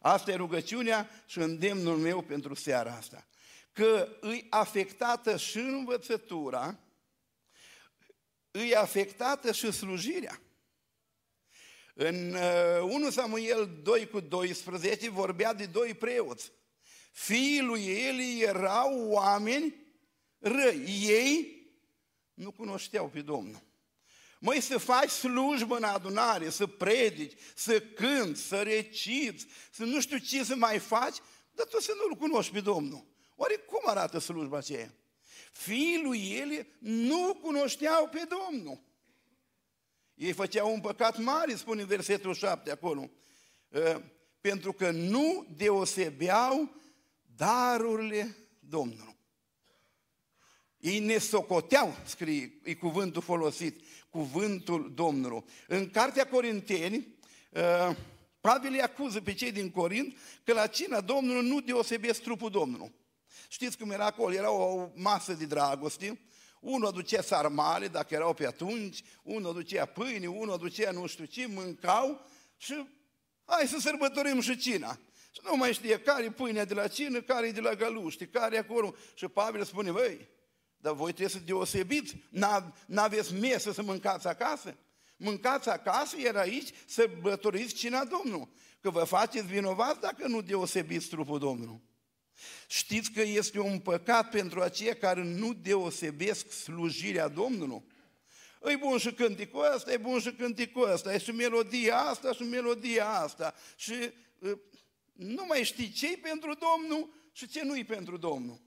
Asta 0.00 0.30
e 0.30 0.34
rugăciunea 0.34 1.10
și 1.26 1.38
îndemnul 1.38 1.96
meu 1.96 2.22
pentru 2.22 2.54
seara 2.54 2.92
asta. 2.94 3.26
Că 3.72 4.08
îi 4.20 4.46
afectată 4.48 5.36
și 5.36 5.58
învățătura, 5.58 6.78
îi 8.50 8.74
afectată 8.74 9.52
și 9.52 9.72
slujirea. 9.72 10.40
În 11.94 12.36
1 12.82 13.06
uh, 13.06 13.12
Samuel 13.12 13.80
2 13.82 14.08
cu 14.08 14.20
12 14.20 15.10
vorbea 15.10 15.54
de 15.54 15.66
doi 15.66 15.94
preoți. 15.94 16.52
Fiii 17.12 17.62
lui 17.62 17.86
Eli 17.86 18.40
erau 18.40 19.10
oameni 19.10 19.74
răi. 20.38 20.84
Ei 21.02 21.62
nu 22.34 22.50
cunoșteau 22.50 23.08
pe 23.08 23.20
Domnul. 23.20 23.69
Măi, 24.42 24.60
să 24.60 24.78
faci 24.78 25.10
slujbă 25.10 25.76
în 25.76 25.82
adunare, 25.82 26.50
să 26.50 26.66
predici, 26.66 27.38
să 27.54 27.80
cânți, 27.80 28.42
să 28.42 28.62
reciți, 28.62 29.46
să 29.70 29.84
nu 29.84 30.00
știu 30.00 30.18
ce 30.18 30.44
să 30.44 30.54
mai 30.54 30.78
faci, 30.78 31.16
dar 31.52 31.66
tu 31.66 31.80
să 31.80 31.92
nu-L 31.96 32.16
cunoști 32.16 32.52
pe 32.52 32.60
Domnul. 32.60 33.06
Oare 33.36 33.54
cum 33.54 33.80
arată 33.84 34.18
slujba 34.18 34.56
aceea? 34.56 34.94
Fiii 35.52 36.02
lui 36.02 36.32
Eli 36.32 36.66
nu 36.78 37.34
cunoșteau 37.42 38.08
pe 38.08 38.28
Domnul. 38.28 38.80
Ei 40.14 40.32
făceau 40.32 40.72
un 40.72 40.80
păcat 40.80 41.18
mare, 41.18 41.54
spune 41.54 41.80
în 41.80 41.86
versetul 41.86 42.34
7 42.34 42.70
acolo, 42.70 43.10
ă, 43.72 44.02
pentru 44.40 44.72
că 44.72 44.90
nu 44.90 45.46
deosebeau 45.56 46.74
darurile 47.36 48.36
Domnului. 48.58 49.19
Ei 50.80 50.98
ne 50.98 51.18
socoteau, 51.18 51.96
scrie, 52.04 52.60
e 52.62 52.74
cuvântul 52.74 53.22
folosit, 53.22 53.80
cuvântul 54.10 54.92
Domnului. 54.94 55.44
În 55.66 55.90
Cartea 55.90 56.26
Corinteni, 56.26 57.06
ă, 57.54 57.96
Pavel 58.40 58.72
îi 58.72 58.82
acuză 58.82 59.20
pe 59.20 59.34
cei 59.34 59.52
din 59.52 59.70
Corint 59.70 60.16
că 60.44 60.52
la 60.52 60.66
cina 60.66 61.00
Domnului 61.00 61.48
nu 61.48 61.60
deosebesc 61.60 62.22
trupul 62.22 62.50
Domnului. 62.50 62.92
Știți 63.48 63.78
cum 63.78 63.90
era 63.90 64.04
acolo? 64.04 64.34
Era 64.34 64.50
o 64.50 64.88
masă 64.94 65.32
de 65.32 65.44
dragoste, 65.44 66.20
unul 66.60 66.86
aducea 66.86 67.22
sarmale, 67.22 67.88
dacă 67.88 68.14
erau 68.14 68.34
pe 68.34 68.46
atunci, 68.46 69.02
unul 69.22 69.50
aducea 69.50 69.84
pâine, 69.84 70.26
unul 70.26 70.52
aducea 70.52 70.90
nu 70.90 71.06
știu 71.06 71.24
ce, 71.24 71.46
mâncau 71.46 72.26
și 72.56 72.86
hai 73.44 73.66
să 73.66 73.78
sărbătorim 73.78 74.40
și 74.40 74.56
cina. 74.56 74.98
Și 75.32 75.40
nu 75.42 75.56
mai 75.56 75.72
știe 75.72 76.00
care 76.00 76.24
e 76.24 76.30
pâinea 76.30 76.64
de 76.64 76.74
la 76.74 76.88
cină, 76.88 77.20
care 77.20 77.46
e 77.46 77.52
de 77.52 77.60
la 77.60 77.74
galuște, 77.74 78.26
care 78.26 78.56
e 78.56 78.58
acolo. 78.58 78.94
Și 79.14 79.28
Pavel 79.28 79.64
spune, 79.64 79.90
băi, 79.90 80.28
dar 80.80 80.94
voi 80.94 81.08
trebuie 81.12 81.28
să 81.28 81.38
deosebiți, 81.38 82.16
n-aveți 82.86 83.34
mesă 83.34 83.72
să 83.72 83.82
mâncați 83.82 84.26
acasă? 84.26 84.76
Mâncați 85.16 85.68
acasă, 85.68 86.20
iar 86.20 86.36
aici 86.36 86.68
să 86.86 87.10
bătoriți 87.20 87.74
cina 87.74 88.04
Domnului. 88.04 88.48
Că 88.80 88.90
vă 88.90 89.04
faceți 89.04 89.46
vinovați 89.46 90.00
dacă 90.00 90.26
nu 90.26 90.40
deosebiți 90.40 91.08
trupul 91.08 91.38
Domnului. 91.38 91.80
Știți 92.68 93.10
că 93.10 93.22
este 93.22 93.60
un 93.60 93.78
păcat 93.78 94.30
pentru 94.30 94.60
aceia 94.60 94.94
care 94.94 95.22
nu 95.22 95.52
deosebesc 95.52 96.52
slujirea 96.52 97.28
Domnului? 97.28 97.82
E 98.62 98.76
bun 98.76 98.98
și 98.98 99.12
cânticul 99.12 99.72
ăsta, 99.74 99.92
e 99.92 99.96
bun 99.96 100.20
și 100.20 100.32
cânticul 100.32 100.90
ăsta, 100.90 101.14
e 101.14 101.18
și 101.18 101.30
melodia 101.30 101.98
asta 101.98 102.32
și 102.32 102.42
melodia 102.42 103.08
asta. 103.08 103.54
Și 103.76 103.92
uh, 104.38 104.58
nu 105.12 105.44
mai 105.48 105.64
știi 105.64 105.90
ce 105.90 106.18
pentru 106.18 106.54
Domnul 106.54 107.12
și 107.32 107.48
ce 107.48 107.64
nu-i 107.64 107.84
pentru 107.84 108.16
Domnul. 108.16 108.60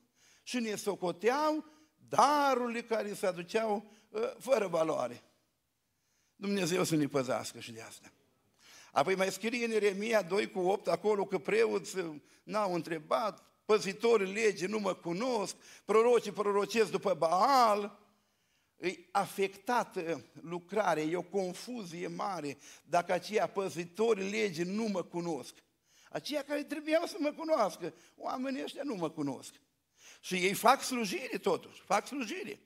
Și 0.43 0.60
ne 0.60 0.75
socoteau 0.75 1.65
darurile 2.08 2.82
care 2.82 3.14
se 3.14 3.26
aduceau 3.26 3.86
uh, 4.10 4.22
fără 4.40 4.68
valoare. 4.68 5.24
Dumnezeu 6.36 6.84
să 6.84 6.96
ne 6.96 7.08
păzească 7.08 7.60
și 7.60 7.72
de 7.72 7.82
asta. 7.82 8.12
Apoi 8.92 9.16
mai 9.16 9.32
scrie 9.32 9.66
în 9.66 9.72
Ieremia 9.72 10.22
2 10.22 10.52
cu 10.52 10.60
8 10.60 10.88
acolo 10.88 11.26
că 11.26 11.40
preoți 11.40 11.96
n-au 12.44 12.74
întrebat, 12.74 13.44
păzitorii 13.66 14.34
legii 14.34 14.68
nu 14.68 14.80
mă 14.80 14.94
cunosc, 14.94 15.56
prorocii 15.86 16.32
prorocesc 16.32 16.92
după 16.92 17.14
Baal, 17.14 18.00
e 18.78 18.98
afectată 19.12 20.26
lucrarea, 20.42 21.04
e 21.04 21.16
o 21.16 21.22
confuzie 21.22 22.08
mare 22.08 22.58
dacă 22.84 23.14
aceia 23.14 23.48
păzitorii 23.48 24.30
legii 24.30 24.64
nu 24.64 24.84
mă 24.84 25.04
cunosc. 25.04 25.54
Aceia 26.10 26.44
care 26.44 26.64
trebuiau 26.64 27.06
să 27.06 27.16
mă 27.20 27.32
cunoască, 27.32 27.94
oamenii 28.16 28.64
ăștia 28.64 28.84
nu 28.84 28.96
mă 28.96 29.10
cunosc. 29.10 29.54
Și 30.24 30.36
ei 30.36 30.53
fac 30.53 30.84
slujire 30.84 31.38
totuși, 31.38 31.82
fac 31.82 32.08
slujire. 32.08 32.60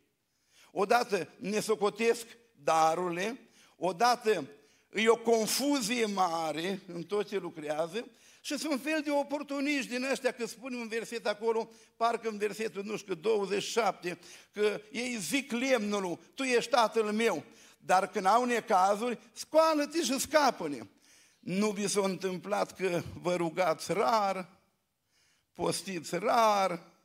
Odată 0.71 1.29
ne 1.37 1.59
socotesc 1.59 2.25
darurile, 2.63 3.49
odată 3.75 4.47
e 4.93 5.09
o 5.09 5.15
confuzie 5.15 6.05
mare 6.05 6.81
în 6.87 7.03
tot 7.03 7.27
ce 7.27 7.37
lucrează 7.37 8.07
și 8.41 8.57
sunt 8.57 8.71
un 8.71 8.79
fel 8.79 9.01
de 9.01 9.11
oportuniști 9.11 9.89
din 9.89 10.03
ăștia, 10.03 10.31
că 10.31 10.45
spune 10.45 10.75
un 10.75 10.87
verset 10.87 11.27
acolo, 11.27 11.69
parcă 11.95 12.29
în 12.29 12.37
versetul, 12.37 12.83
nu 12.83 12.97
știu, 12.97 13.13
27, 13.13 14.19
că 14.53 14.81
ei 14.91 15.17
zic 15.19 15.51
lemnul, 15.51 16.19
tu 16.33 16.43
ești 16.43 16.69
tatăl 16.69 17.11
meu, 17.11 17.43
dar 17.77 18.07
când 18.07 18.25
au 18.25 18.45
necazuri, 18.45 19.19
scoală-te 19.33 20.03
și 20.03 20.19
scapă-ne. 20.19 20.79
Nu 21.39 21.69
vi 21.69 21.87
s-a 21.87 22.01
întâmplat 22.03 22.75
că 22.75 23.01
vă 23.21 23.35
rugați 23.35 23.93
rar, 23.93 24.49
postiți 25.53 26.15
rar, 26.15 26.95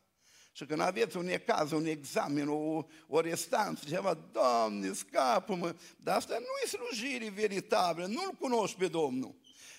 și 0.53 0.65
când 0.65 0.81
aveți 0.81 1.17
un 1.17 1.25
necaz, 1.25 1.71
un 1.71 1.85
examen, 1.85 2.49
o, 2.49 2.85
o 3.07 3.21
restanță, 3.21 3.85
ceva, 3.89 4.15
Doamne, 4.33 4.93
scapă-mă, 4.93 5.75
dar 5.97 6.17
asta 6.17 6.35
nu 6.39 6.47
e 6.65 6.67
slujire 6.67 7.29
veritabilă, 7.29 8.07
nu-L 8.07 8.35
cunoști 8.39 8.79
pe 8.79 8.89
Domnul. 8.89 9.35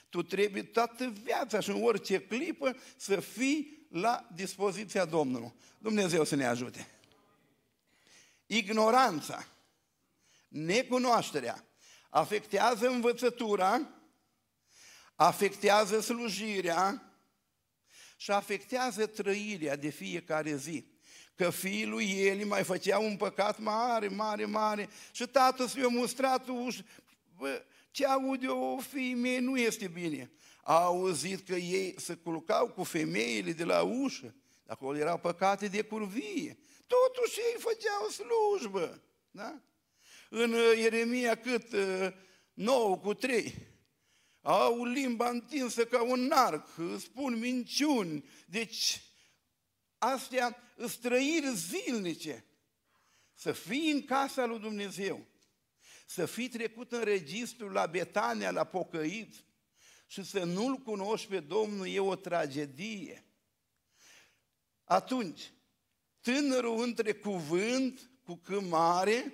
Tu 0.10 0.24
trebuie 0.24 0.64
toată 0.64 1.14
viața 1.24 1.60
și 1.60 1.70
în 1.70 1.84
orice 1.84 2.22
clipă 2.22 2.76
să 2.96 3.20
fii 3.20 3.88
la 3.90 4.28
dispoziția 4.36 5.06
Domnului. 5.06 5.54
Dumnezeu 5.78 6.24
să 6.24 6.36
ne 6.36 6.46
ajute. 6.46 6.88
Ignoranța, 8.46 9.48
necunoașterea, 10.48 11.66
afectează 12.10 12.88
învățătura, 12.88 13.90
afectează 15.16 16.00
slujirea 16.00 17.13
și 18.24 18.32
afectează 18.32 19.06
trăirea 19.06 19.76
de 19.76 19.90
fiecare 19.90 20.56
zi. 20.56 20.86
Că 21.36 21.50
fiul 21.50 21.90
lui 21.90 22.12
Eli 22.12 22.44
mai 22.44 22.64
făcea 22.64 23.00
un 23.00 23.18
păcat 23.18 23.60
mare, 23.60 24.08
mare, 24.08 24.46
mare 24.46 24.90
și 25.12 25.28
tatăl 25.28 25.68
s-i-a 25.68 25.88
mustrat 25.88 26.46
uș- 26.46 26.86
Bă, 27.38 27.64
ce 27.92 28.06
aude 28.06 28.48
o 28.48 28.78
femeie 28.78 29.40
nu 29.40 29.58
este 29.58 29.88
bine. 29.88 30.32
A 30.64 30.84
auzit 30.84 31.48
că 31.48 31.56
ei 31.56 31.96
se 31.98 32.14
culcau 32.14 32.68
cu 32.68 32.84
femeile 32.84 33.52
de 33.52 33.64
la 33.64 33.82
ușă. 33.82 34.36
Acolo 34.68 34.98
erau 34.98 35.18
păcate 35.18 35.68
de 35.68 35.82
curvie. 35.82 36.58
Totuși 36.88 37.40
ei 37.40 37.56
făceau 37.60 38.08
slujbă. 38.08 39.02
Da? 39.32 39.62
În 40.30 40.54
uh, 40.54 40.78
Ieremia 40.78 41.36
cât? 41.36 41.66
9 42.54 42.90
uh, 42.90 43.00
cu 43.00 43.14
3. 43.14 43.73
Au 44.44 44.86
limba 44.86 45.30
întinsă 45.30 45.86
ca 45.86 46.02
un 46.02 46.32
arc, 46.32 46.68
spun 47.00 47.40
minciuni. 47.40 48.30
Deci, 48.48 49.04
astea 49.98 50.58
străiri 50.88 51.56
zilnice. 51.56 52.46
Să 53.34 53.52
fii 53.52 53.92
în 53.92 54.06
casa 54.06 54.46
lui 54.46 54.60
Dumnezeu, 54.60 55.26
să 56.06 56.26
fii 56.26 56.50
trecut 56.50 56.92
în 56.92 57.04
registru 57.04 57.70
la 57.70 57.86
Betania, 57.86 58.52
la 58.52 58.64
pocăit 58.64 59.46
și 60.08 60.24
să 60.24 60.44
nu-L 60.44 60.76
cunoști 60.76 61.28
pe 61.28 61.40
Domnul 61.40 61.88
e 61.88 62.00
o 62.00 62.16
tragedie. 62.16 63.26
Atunci, 64.84 65.54
tânărul 66.22 66.84
între 66.84 67.14
cuvânt 67.14 68.12
cu 68.24 68.36
câmare 68.36 69.34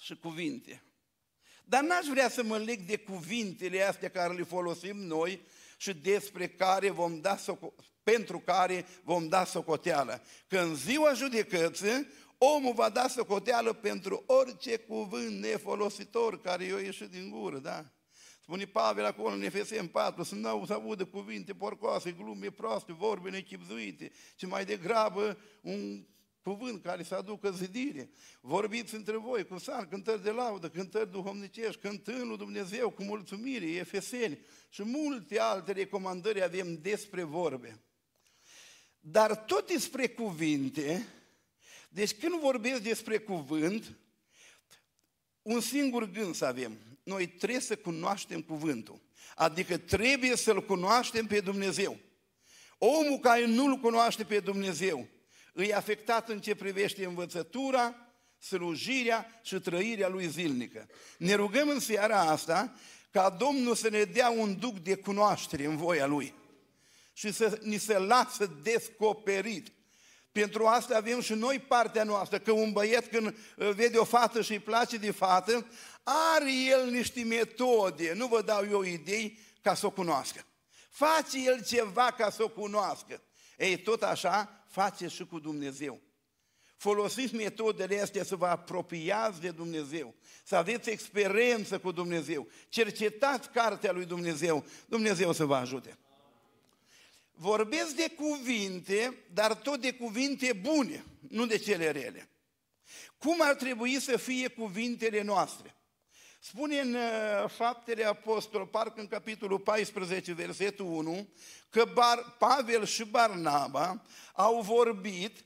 și 0.00 0.16
cuvinte. 0.16 0.82
Dar 1.70 1.82
n-aș 1.82 2.06
vrea 2.06 2.28
să 2.28 2.42
mă 2.42 2.56
leg 2.56 2.80
de 2.80 2.96
cuvintele 2.96 3.82
astea 3.82 4.08
care 4.08 4.34
le 4.34 4.42
folosim 4.42 4.96
noi 4.96 5.40
și 5.76 5.94
despre 5.94 6.48
care 6.48 6.90
vom 6.90 7.20
da 7.20 7.36
pentru 8.02 8.38
care 8.38 8.86
vom 9.04 9.28
da 9.28 9.44
socoteală. 9.44 10.22
Că 10.48 10.58
în 10.58 10.74
ziua 10.74 11.12
judecății, 11.12 12.06
omul 12.38 12.74
va 12.74 12.88
da 12.88 13.08
socoteală 13.08 13.72
pentru 13.72 14.24
orice 14.26 14.76
cuvânt 14.76 15.40
nefolositor 15.40 16.40
care 16.40 16.64
i-a 16.64 16.78
ieșit 16.78 17.10
din 17.10 17.30
gură, 17.30 17.58
da? 17.58 17.84
Spune 18.42 18.64
Pavel 18.64 19.04
acolo 19.04 19.34
în 19.34 19.42
Efesem 19.42 19.86
4, 19.86 20.22
să 20.22 20.34
nu 20.34 20.64
să 20.66 20.72
audă 20.72 21.04
cuvinte 21.04 21.54
porcoase, 21.54 22.10
glume 22.10 22.50
proaste, 22.50 22.92
vorbe 22.92 23.30
nechipzuite, 23.30 24.10
ci 24.36 24.46
mai 24.46 24.64
degrabă 24.64 25.38
un 25.60 26.04
cuvânt 26.42 26.82
care 26.82 27.02
să 27.02 27.14
aducă 27.14 27.50
zidire. 27.50 28.10
Vorbiți 28.40 28.94
între 28.94 29.16
voi 29.16 29.46
cu 29.46 29.58
san, 29.58 29.88
cântări 29.88 30.22
de 30.22 30.30
laudă, 30.30 30.68
cântări 30.68 31.10
duhovnicești, 31.10 31.80
cântând 31.80 32.24
lui 32.24 32.36
Dumnezeu 32.36 32.90
cu 32.90 33.02
mulțumire, 33.02 33.66
Efeseni 33.66 34.38
și 34.68 34.82
multe 34.82 35.38
alte 35.38 35.72
recomandări 35.72 36.42
avem 36.42 36.78
despre 36.80 37.22
vorbe. 37.22 37.80
Dar 39.00 39.36
tot 39.36 39.66
despre 39.66 40.08
cuvinte, 40.08 41.06
deci 41.88 42.14
când 42.14 42.40
vorbesc 42.40 42.82
despre 42.82 43.18
cuvânt, 43.18 43.98
un 45.42 45.60
singur 45.60 46.10
gând 46.10 46.34
să 46.34 46.44
avem. 46.44 46.78
Noi 47.02 47.26
trebuie 47.28 47.60
să 47.60 47.76
cunoaștem 47.76 48.42
cuvântul. 48.42 49.00
Adică 49.34 49.78
trebuie 49.78 50.36
să-L 50.36 50.64
cunoaștem 50.64 51.26
pe 51.26 51.40
Dumnezeu. 51.40 51.98
Omul 52.78 53.18
care 53.18 53.46
nu-L 53.46 53.76
cunoaște 53.76 54.24
pe 54.24 54.40
Dumnezeu, 54.40 55.08
îi 55.52 55.74
afectat 55.74 56.28
în 56.28 56.40
ce 56.40 56.54
privește 56.54 57.04
învățătura, 57.04 57.94
slujirea 58.38 59.40
și 59.42 59.54
trăirea 59.60 60.08
lui 60.08 60.26
zilnică. 60.26 60.88
Ne 61.18 61.34
rugăm 61.34 61.68
în 61.68 61.80
seara 61.80 62.20
asta 62.20 62.74
ca 63.10 63.30
Domnul 63.30 63.74
să 63.74 63.88
ne 63.88 64.02
dea 64.02 64.30
un 64.30 64.58
duc 64.58 64.78
de 64.78 64.94
cunoaștere 64.94 65.64
în 65.64 65.76
voia 65.76 66.06
Lui 66.06 66.34
și 67.12 67.32
să 67.32 67.58
ni 67.62 67.78
se 67.78 67.98
lasă 67.98 68.58
descoperit. 68.62 69.72
Pentru 70.32 70.66
asta 70.66 70.96
avem 70.96 71.20
și 71.20 71.32
noi 71.32 71.58
partea 71.58 72.04
noastră, 72.04 72.38
că 72.38 72.52
un 72.52 72.72
băiet 72.72 73.06
când 73.06 73.26
uh, 73.26 73.70
vede 73.70 73.98
o 73.98 74.04
fată 74.04 74.42
și 74.42 74.52
îi 74.52 74.58
place 74.58 74.96
de 74.96 75.10
fată, 75.10 75.66
are 76.02 76.52
el 76.68 76.90
niște 76.90 77.22
metode, 77.22 78.12
nu 78.12 78.26
vă 78.26 78.42
dau 78.42 78.66
eu 78.70 78.82
idei 78.82 79.38
ca 79.62 79.74
să 79.74 79.86
o 79.86 79.90
cunoască. 79.90 80.44
Face 80.90 81.44
el 81.44 81.64
ceva 81.64 82.10
ca 82.10 82.30
să 82.30 82.42
o 82.42 82.48
cunoască. 82.48 83.22
Ei, 83.60 83.76
tot 83.76 84.02
așa 84.02 84.64
face 84.68 85.08
și 85.08 85.26
cu 85.26 85.38
Dumnezeu. 85.38 86.00
Folosiți 86.76 87.34
metodele 87.34 88.00
astea 88.00 88.24
să 88.24 88.36
vă 88.36 88.46
apropiați 88.46 89.40
de 89.40 89.50
Dumnezeu, 89.50 90.14
să 90.44 90.56
aveți 90.56 90.90
experiență 90.90 91.78
cu 91.78 91.92
Dumnezeu, 91.92 92.48
cercetați 92.68 93.50
cartea 93.50 93.92
lui 93.92 94.04
Dumnezeu, 94.04 94.64
Dumnezeu 94.86 95.32
să 95.32 95.44
vă 95.44 95.56
ajute. 95.56 95.98
Vorbesc 97.32 97.94
de 97.94 98.10
cuvinte, 98.16 99.24
dar 99.32 99.54
tot 99.54 99.80
de 99.80 99.92
cuvinte 99.92 100.52
bune, 100.52 101.04
nu 101.28 101.46
de 101.46 101.58
cele 101.58 101.90
rele. 101.90 102.28
Cum 103.18 103.36
ar 103.40 103.54
trebui 103.54 104.00
să 104.00 104.16
fie 104.16 104.48
cuvintele 104.48 105.22
noastre? 105.22 105.74
Spune 106.42 106.80
în 106.80 106.94
uh, 106.94 107.48
Faptele 107.48 108.04
Apostol, 108.04 108.66
parcă 108.66 109.00
în 109.00 109.06
capitolul 109.06 109.58
14, 109.58 110.32
versetul 110.32 110.86
1, 110.86 111.28
că 111.70 111.84
Bar, 111.94 112.36
Pavel 112.38 112.84
și 112.84 113.04
Barnaba 113.04 114.02
au 114.32 114.60
vorbit 114.60 115.44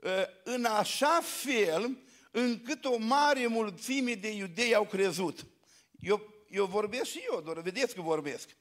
uh, 0.00 0.10
în 0.44 0.64
așa 0.64 1.20
fel 1.22 1.98
încât 2.30 2.84
o 2.84 2.96
mare 2.98 3.46
mulțime 3.46 4.14
de 4.14 4.32
iudei 4.32 4.74
au 4.74 4.86
crezut. 4.86 5.46
Eu, 6.00 6.34
eu 6.50 6.66
vorbesc 6.66 7.10
și 7.10 7.20
eu, 7.32 7.40
doar 7.40 7.60
vedeți 7.60 7.94
că 7.94 8.00
vorbesc. 8.00 8.56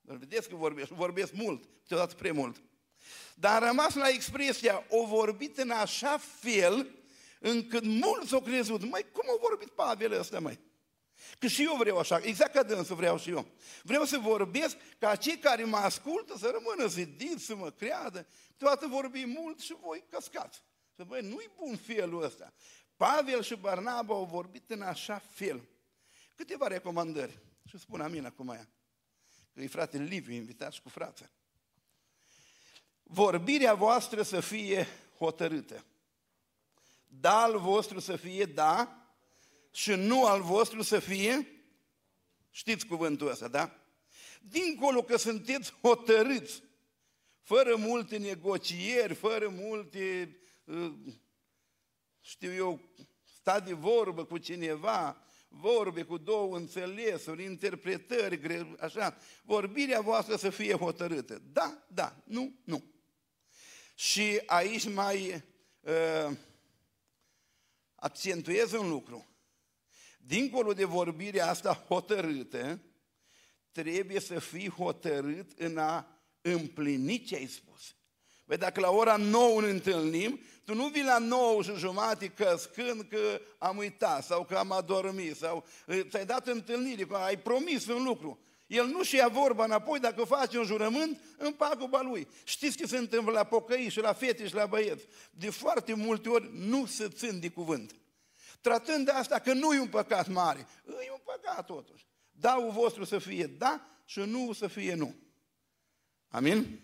Doar 0.00 0.18
vedeți 0.18 0.48
că 0.48 0.54
vorbesc, 0.56 0.88
vorbesc 0.90 1.32
mult, 1.32 1.64
câteodată 1.82 2.14
prea 2.14 2.32
mult. 2.32 2.62
Dar 3.34 3.62
am 3.62 3.68
rămas 3.68 3.94
la 3.94 4.08
expresia, 4.08 4.84
o 4.88 5.06
vorbit 5.06 5.58
în 5.58 5.70
așa 5.70 6.18
fel 6.18 6.90
încât 7.38 7.84
mulți 7.84 8.34
au 8.34 8.40
crezut. 8.40 8.84
Mai 8.84 9.06
cum 9.12 9.24
a 9.28 9.38
vorbit 9.40 9.68
Pavel 9.68 10.12
ăsta, 10.12 10.40
mai? 10.40 10.68
Că 11.38 11.46
și 11.46 11.62
eu 11.62 11.76
vreau 11.76 11.98
așa, 11.98 12.20
exact 12.22 12.52
ca 12.52 12.62
dânsul 12.62 12.96
vreau 12.96 13.18
și 13.18 13.30
eu. 13.30 13.46
Vreau 13.82 14.04
să 14.04 14.18
vorbesc 14.18 14.76
ca 14.98 15.16
cei 15.16 15.38
care 15.38 15.64
mă 15.64 15.76
ascultă 15.76 16.36
să 16.38 16.50
rămână 16.52 16.88
zidiți, 16.88 17.44
să 17.44 17.56
mă 17.56 17.70
creadă. 17.70 18.26
Toată 18.56 18.86
vorbim 18.86 19.28
mult 19.28 19.60
și 19.60 19.76
voi 19.80 20.04
căscați. 20.10 20.62
Să 20.96 21.04
băi, 21.04 21.20
nu-i 21.20 21.50
bun 21.56 21.76
felul 21.76 22.22
ăsta. 22.22 22.52
Pavel 22.96 23.42
și 23.42 23.56
Barnaba 23.56 24.14
au 24.14 24.24
vorbit 24.24 24.70
în 24.70 24.82
așa 24.82 25.18
fel. 25.18 25.68
Câteva 26.34 26.66
recomandări. 26.66 27.38
Și 27.68 27.78
spun 27.78 28.00
amin 28.00 28.24
acum 28.24 28.48
aia. 28.48 28.68
Că 29.54 29.60
e 29.60 29.66
frate 29.66 29.98
Liviu 29.98 30.34
invitat 30.34 30.72
și 30.72 30.82
cu 30.82 30.88
frața. 30.88 31.30
Vorbirea 33.02 33.74
voastră 33.74 34.22
să 34.22 34.40
fie 34.40 34.86
hotărâtă. 35.18 35.84
Da 37.06 37.42
al 37.42 37.58
vostru 37.58 37.98
să 37.98 38.16
fie 38.16 38.44
da 38.44 38.99
și 39.70 39.90
nu 39.90 40.24
al 40.24 40.42
vostru 40.42 40.82
să 40.82 40.98
fie, 40.98 41.46
știți 42.50 42.86
cuvântul 42.86 43.28
ăsta, 43.28 43.48
da? 43.48 43.80
Dincolo 44.40 45.02
că 45.02 45.16
sunteți 45.16 45.72
hotărâți, 45.82 46.62
fără 47.40 47.76
multe 47.76 48.16
negocieri, 48.16 49.14
fără 49.14 49.48
multe, 49.48 50.36
uh, 50.64 50.92
știu 52.20 52.52
eu, 52.52 52.80
sta 53.24 53.60
de 53.60 53.72
vorbă 53.72 54.24
cu 54.24 54.38
cineva, 54.38 55.22
vorbe 55.48 56.02
cu 56.02 56.18
două 56.18 56.56
înțelesuri, 56.56 57.44
interpretări, 57.44 58.76
așa, 58.80 59.16
vorbirea 59.42 60.00
voastră 60.00 60.36
să 60.36 60.50
fie 60.50 60.74
hotărâtă. 60.74 61.42
Da, 61.52 61.84
da, 61.88 62.16
nu, 62.24 62.54
nu. 62.64 62.84
Și 63.94 64.42
aici 64.46 64.88
mai 64.92 65.44
uh, 65.80 66.36
accentuez 67.94 68.72
un 68.72 68.88
lucru 68.88 69.30
dincolo 70.26 70.72
de 70.72 70.84
vorbirea 70.84 71.48
asta 71.48 71.84
hotărâtă, 71.88 72.80
trebuie 73.72 74.20
să 74.20 74.38
fii 74.38 74.68
hotărât 74.68 75.50
în 75.56 75.78
a 75.78 76.06
împlini 76.40 77.22
ce 77.22 77.36
ai 77.36 77.46
spus. 77.46 77.94
Păi 78.44 78.56
dacă 78.56 78.80
la 78.80 78.90
ora 78.90 79.16
9 79.16 79.60
ne 79.60 79.70
întâlnim, 79.70 80.40
tu 80.64 80.74
nu 80.74 80.88
vii 80.88 81.02
la 81.02 81.18
9 81.18 81.62
și 81.62 81.74
jumate 81.76 82.26
căscând 82.28 83.06
că 83.08 83.40
am 83.58 83.76
uitat 83.76 84.24
sau 84.24 84.44
că 84.44 84.56
am 84.56 84.72
adormit 84.72 85.36
sau 85.36 85.64
ți-ai 86.08 86.26
dat 86.26 86.46
întâlnire, 86.46 87.04
că 87.04 87.16
ai 87.16 87.38
promis 87.38 87.86
un 87.86 88.02
lucru. 88.02 88.38
El 88.66 88.86
nu 88.86 89.02
și 89.02 89.16
ia 89.16 89.28
vorba 89.28 89.64
înapoi, 89.64 89.98
dacă 89.98 90.24
face 90.24 90.58
un 90.58 90.64
jurământ, 90.64 91.20
în 91.36 91.52
paguba 91.52 92.00
lui. 92.00 92.28
Știți 92.44 92.76
ce 92.76 92.86
se 92.86 92.96
întâmplă 92.96 93.32
la 93.32 93.44
pocăi 93.44 93.88
și 93.88 94.00
la 94.00 94.12
fete 94.12 94.46
și 94.46 94.54
la 94.54 94.66
băieți? 94.66 95.04
De 95.30 95.50
foarte 95.50 95.94
multe 95.94 96.28
ori 96.28 96.50
nu 96.52 96.86
se 96.86 97.08
țin 97.08 97.40
de 97.40 97.48
cuvânt. 97.48 97.94
Tratând 98.60 99.04
de 99.04 99.10
asta 99.10 99.38
că 99.38 99.52
nu 99.52 99.74
e 99.74 99.80
un 99.80 99.88
păcat 99.88 100.28
mare, 100.28 100.66
e 100.86 101.10
un 101.10 101.20
păcat 101.24 101.66
totuși. 101.66 102.06
Daul 102.30 102.70
vostru 102.70 103.04
să 103.04 103.18
fie 103.18 103.46
da 103.46 103.86
și 104.04 104.20
nu 104.20 104.52
să 104.52 104.66
fie 104.66 104.94
nu. 104.94 105.14
Amin? 106.28 106.80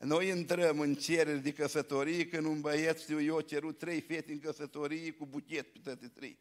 Noi 0.00 0.28
intrăm 0.28 0.80
în 0.80 0.94
cereri 0.94 1.42
de 1.42 1.52
căsătorie 1.52 2.26
când 2.26 2.46
un 2.46 2.60
băiet, 2.60 2.98
știu 2.98 3.22
eu, 3.22 3.40
cerut 3.40 3.78
trei 3.78 4.00
fete 4.00 4.32
în 4.32 4.40
căsătorie 4.40 5.10
cu 5.10 5.26
buchet 5.26 5.72
pe 5.72 5.78
toate 5.84 6.08
trei. 6.08 6.38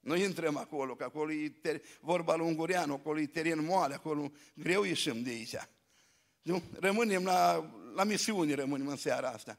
Noi 0.00 0.22
intrăm 0.22 0.56
acolo, 0.56 0.94
că 0.94 1.04
acolo 1.04 1.32
e 1.32 1.48
ter- 1.48 1.82
vorba 2.00 2.34
lui 2.34 2.46
Ungureanu, 2.46 2.92
acolo 2.94 3.20
e 3.20 3.26
teren 3.26 3.64
moale, 3.64 3.94
acolo 3.94 4.32
greu 4.54 4.82
ieșim 4.82 5.22
de 5.22 5.30
aici. 5.30 5.56
Nu? 6.42 6.62
Rămânem 6.80 7.24
la, 7.24 7.70
la 7.94 8.04
misiune, 8.04 8.54
rămânem 8.54 8.88
în 8.88 8.96
seara 8.96 9.28
asta. 9.28 9.58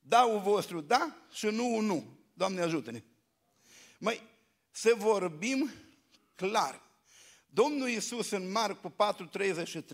Dau 0.00 0.38
vostru 0.38 0.80
da 0.80 1.16
și 1.30 1.46
nu 1.46 1.80
nu. 1.80 2.21
Doamne 2.42 2.60
ajută-ne. 2.62 3.02
Mai 3.98 4.22
să 4.70 4.94
vorbim 4.96 5.70
clar. 6.34 6.82
Domnul 7.46 7.88
Iisus 7.88 8.30
în 8.30 8.50
Marcu 8.50 8.94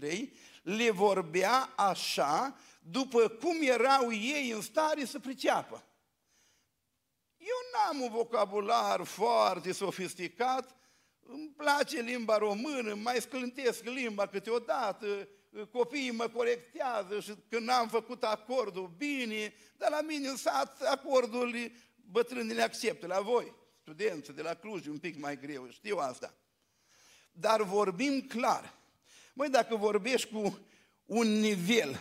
4,33 0.02 0.28
le 0.62 0.90
vorbea 0.90 1.72
așa 1.76 2.58
după 2.80 3.28
cum 3.28 3.56
erau 3.60 4.12
ei 4.12 4.50
în 4.50 4.60
stare 4.60 5.04
să 5.04 5.18
priceapă. 5.18 5.84
Eu 7.36 7.56
n-am 7.72 8.00
un 8.00 8.10
vocabular 8.10 9.02
foarte 9.02 9.72
sofisticat, 9.72 10.76
îmi 11.20 11.52
place 11.56 12.00
limba 12.00 12.38
română, 12.38 12.94
mai 12.94 13.20
sclântesc 13.20 13.84
limba 13.84 14.26
câteodată, 14.26 15.28
copiii 15.72 16.10
mă 16.10 16.28
corectează 16.28 17.20
și 17.20 17.34
când 17.48 17.68
am 17.68 17.88
făcut 17.88 18.22
acordul 18.22 18.94
bine, 18.96 19.54
dar 19.76 19.90
la 19.90 20.00
mine 20.00 20.28
în 20.28 20.36
sat 20.36 20.80
acordul 20.80 21.54
bătrânii 22.10 22.54
le 22.54 22.62
acceptă, 22.62 23.06
la 23.06 23.20
voi, 23.20 23.54
studenți 23.80 24.32
de 24.32 24.42
la 24.42 24.54
Cluj, 24.54 24.86
un 24.86 24.98
pic 24.98 25.18
mai 25.18 25.38
greu, 25.38 25.70
știu 25.70 25.96
asta. 25.96 26.34
Dar 27.32 27.62
vorbim 27.62 28.20
clar. 28.20 28.74
Măi, 29.34 29.48
dacă 29.48 29.76
vorbești 29.76 30.30
cu 30.32 30.58
un 31.04 31.28
nivel, 31.28 32.00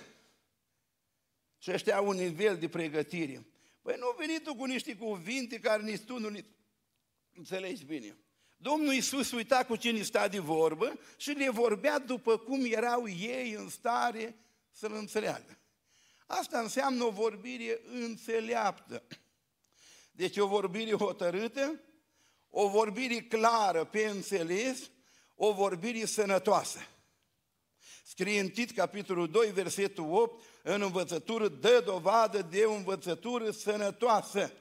și 1.58 1.72
ăștia 1.72 1.96
au 1.96 2.08
un 2.08 2.16
nivel 2.16 2.58
de 2.58 2.70
pregătire, 2.70 3.46
păi 3.82 3.96
nu 4.00 4.16
veni 4.18 4.40
tu 4.40 4.56
cu 4.56 4.66
niște 4.66 4.96
cuvinte 4.96 5.60
care 5.60 5.84
nici 5.84 6.02
tu 6.02 6.20
nu 6.20 6.38
înțelegi 7.34 7.86
bine. 7.86 8.18
Domnul 8.58 8.94
Iisus 8.94 9.32
uita 9.32 9.66
cu 9.66 9.76
cine 9.76 10.02
sta 10.02 10.28
de 10.28 10.40
vorbă 10.40 11.00
și 11.18 11.30
le 11.30 11.50
vorbea 11.50 12.00
după 12.00 12.38
cum 12.38 12.66
erau 12.66 13.10
ei 13.10 13.52
în 13.52 13.70
stare 13.70 14.36
să-L 14.72 14.94
înțeleagă. 14.94 15.58
Asta 16.26 16.60
înseamnă 16.60 17.04
o 17.04 17.10
vorbire 17.10 17.82
înțeleaptă. 17.86 19.04
Deci 20.18 20.38
o 20.38 20.48
vorbire 20.48 20.92
hotărâtă, 20.92 21.80
o 22.50 22.68
vorbire 22.68 23.16
clară 23.16 23.84
pe 23.84 24.06
înțeles, 24.06 24.90
o 25.36 25.54
vorbire 25.54 26.06
sănătoasă. 26.06 26.80
Scrie 28.04 28.40
în 28.40 28.50
Tit, 28.50 28.72
capitolul 28.72 29.30
2, 29.30 29.52
versetul 29.52 30.14
8, 30.14 30.44
în 30.64 30.82
învățătură, 30.82 31.48
dă 31.48 31.82
dovadă 31.86 32.42
de 32.42 32.64
o 32.64 32.74
învățătură 32.74 33.52
sănătoasă. 33.52 34.52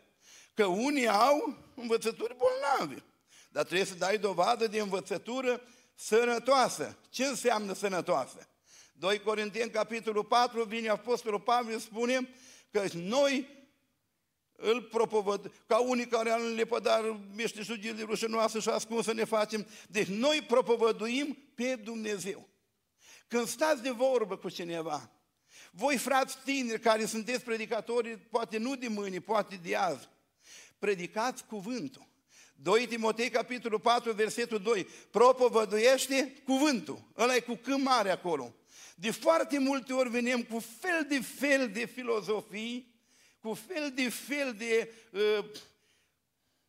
Că 0.55 0.65
unii 0.65 1.09
au 1.09 1.57
învățături 1.75 2.37
bolnave, 2.37 3.05
dar 3.51 3.65
trebuie 3.65 3.87
să 3.87 3.95
dai 3.95 4.19
dovadă 4.19 4.67
de 4.67 4.81
învățătură 4.81 5.61
sănătoasă. 5.95 6.99
Ce 7.11 7.25
înseamnă 7.25 7.73
sănătoasă? 7.73 8.49
2 8.93 9.21
Corinteni, 9.21 9.71
capitolul 9.71 10.25
4, 10.25 10.65
vine 10.65 10.89
Apostolul 10.89 11.41
Pavel, 11.41 11.79
spune 11.79 12.29
că 12.71 12.85
noi 12.93 13.55
îl 14.57 14.83
propovăd, 14.83 15.53
ca 15.67 15.79
unii 15.79 16.07
care 16.07 16.33
în 16.33 16.55
lepădar 16.55 17.21
meșteșugii 17.37 17.95
rușinoasă 18.01 18.61
și 18.61 18.69
ascunsă 18.69 19.13
ne 19.13 19.25
facem. 19.25 19.67
Deci 19.89 20.07
noi 20.07 20.45
propovăduim 20.47 21.39
pe 21.55 21.75
Dumnezeu. 21.75 22.49
Când 23.29 23.47
stați 23.47 23.83
de 23.83 23.91
vorbă 23.91 24.37
cu 24.37 24.49
cineva, 24.49 25.11
voi 25.71 25.97
frați 25.97 26.39
tineri 26.45 26.81
care 26.81 27.07
sunteți 27.07 27.45
predicatori, 27.45 28.19
poate 28.19 28.59
nu 28.59 28.77
de 28.77 28.89
mâine, 28.89 29.19
poate 29.19 29.61
de 29.63 29.77
azi, 29.77 30.09
predicați 30.79 31.45
cuvântul. 31.45 32.07
2 32.55 32.87
Timotei, 32.87 33.31
capitolul 33.31 33.81
4, 33.81 34.13
versetul 34.13 34.59
2, 34.59 34.87
propovăduiește 35.11 36.43
cuvântul. 36.45 37.03
Ăla 37.17 37.35
e 37.35 37.41
cu 37.41 37.55
câm 37.55 37.81
mare 37.81 38.11
acolo. 38.11 38.55
De 38.95 39.11
foarte 39.11 39.59
multe 39.59 39.93
ori 39.93 40.11
venim 40.11 40.43
cu 40.43 40.59
fel 40.59 41.07
de 41.09 41.21
fel 41.21 41.71
de 41.71 41.85
filozofii, 41.85 42.96
cu 43.47 43.55
fel 43.55 43.91
de 43.95 44.09
fel 44.09 44.55
de 44.55 44.93
uh, 45.13 45.45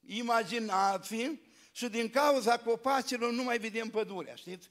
imaginații 0.05 1.41
și 1.71 1.89
din 1.89 2.09
cauza 2.09 2.57
copacilor 2.59 3.31
nu 3.31 3.43
mai 3.43 3.57
vedem 3.57 3.89
pădurea, 3.89 4.35
știți? 4.35 4.69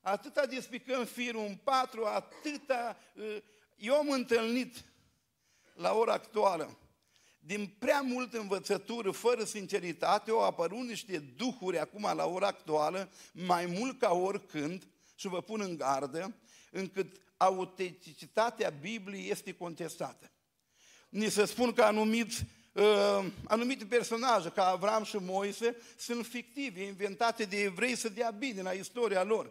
Atâta 0.00 0.46
despicăm 0.46 1.04
firul 1.04 1.44
în 1.46 1.56
patru, 1.56 2.04
atâta... 2.04 2.96
Uh, 3.14 3.36
eu 3.76 3.94
am 3.94 4.10
întâlnit 4.10 4.84
la 5.74 5.92
ora 5.92 6.12
actuală, 6.12 6.78
din 7.38 7.76
prea 7.78 8.00
multă 8.00 8.38
învățătură, 8.38 9.10
fără 9.10 9.44
sinceritate, 9.44 10.30
au 10.30 10.44
apărut 10.44 10.86
niște 10.86 11.18
duhuri 11.18 11.78
acum 11.78 12.02
la 12.02 12.26
ora 12.26 12.46
actuală, 12.46 13.10
mai 13.32 13.66
mult 13.66 13.98
ca 13.98 14.12
oricând, 14.12 14.88
și 15.14 15.28
vă 15.28 15.42
pun 15.42 15.60
în 15.60 15.76
gardă, 15.76 16.34
încât 16.70 17.20
autenticitatea 17.36 18.70
Bibliei 18.70 19.30
este 19.30 19.54
contestată. 19.54 20.30
Ni 21.10 21.30
se 21.30 21.44
spun 21.44 21.72
că 21.72 21.82
anumiți, 21.82 22.44
uh, 22.72 23.24
anumite 23.44 23.84
personaje, 23.84 24.48
ca 24.48 24.64
Avram 24.64 25.04
și 25.04 25.16
Moise, 25.16 25.76
sunt 25.96 26.26
fictive, 26.26 26.82
inventate 26.82 27.44
de 27.44 27.62
evrei 27.62 27.96
să 27.96 28.08
dea 28.08 28.30
bine 28.30 28.62
la 28.62 28.70
istoria 28.70 29.22
lor. 29.22 29.50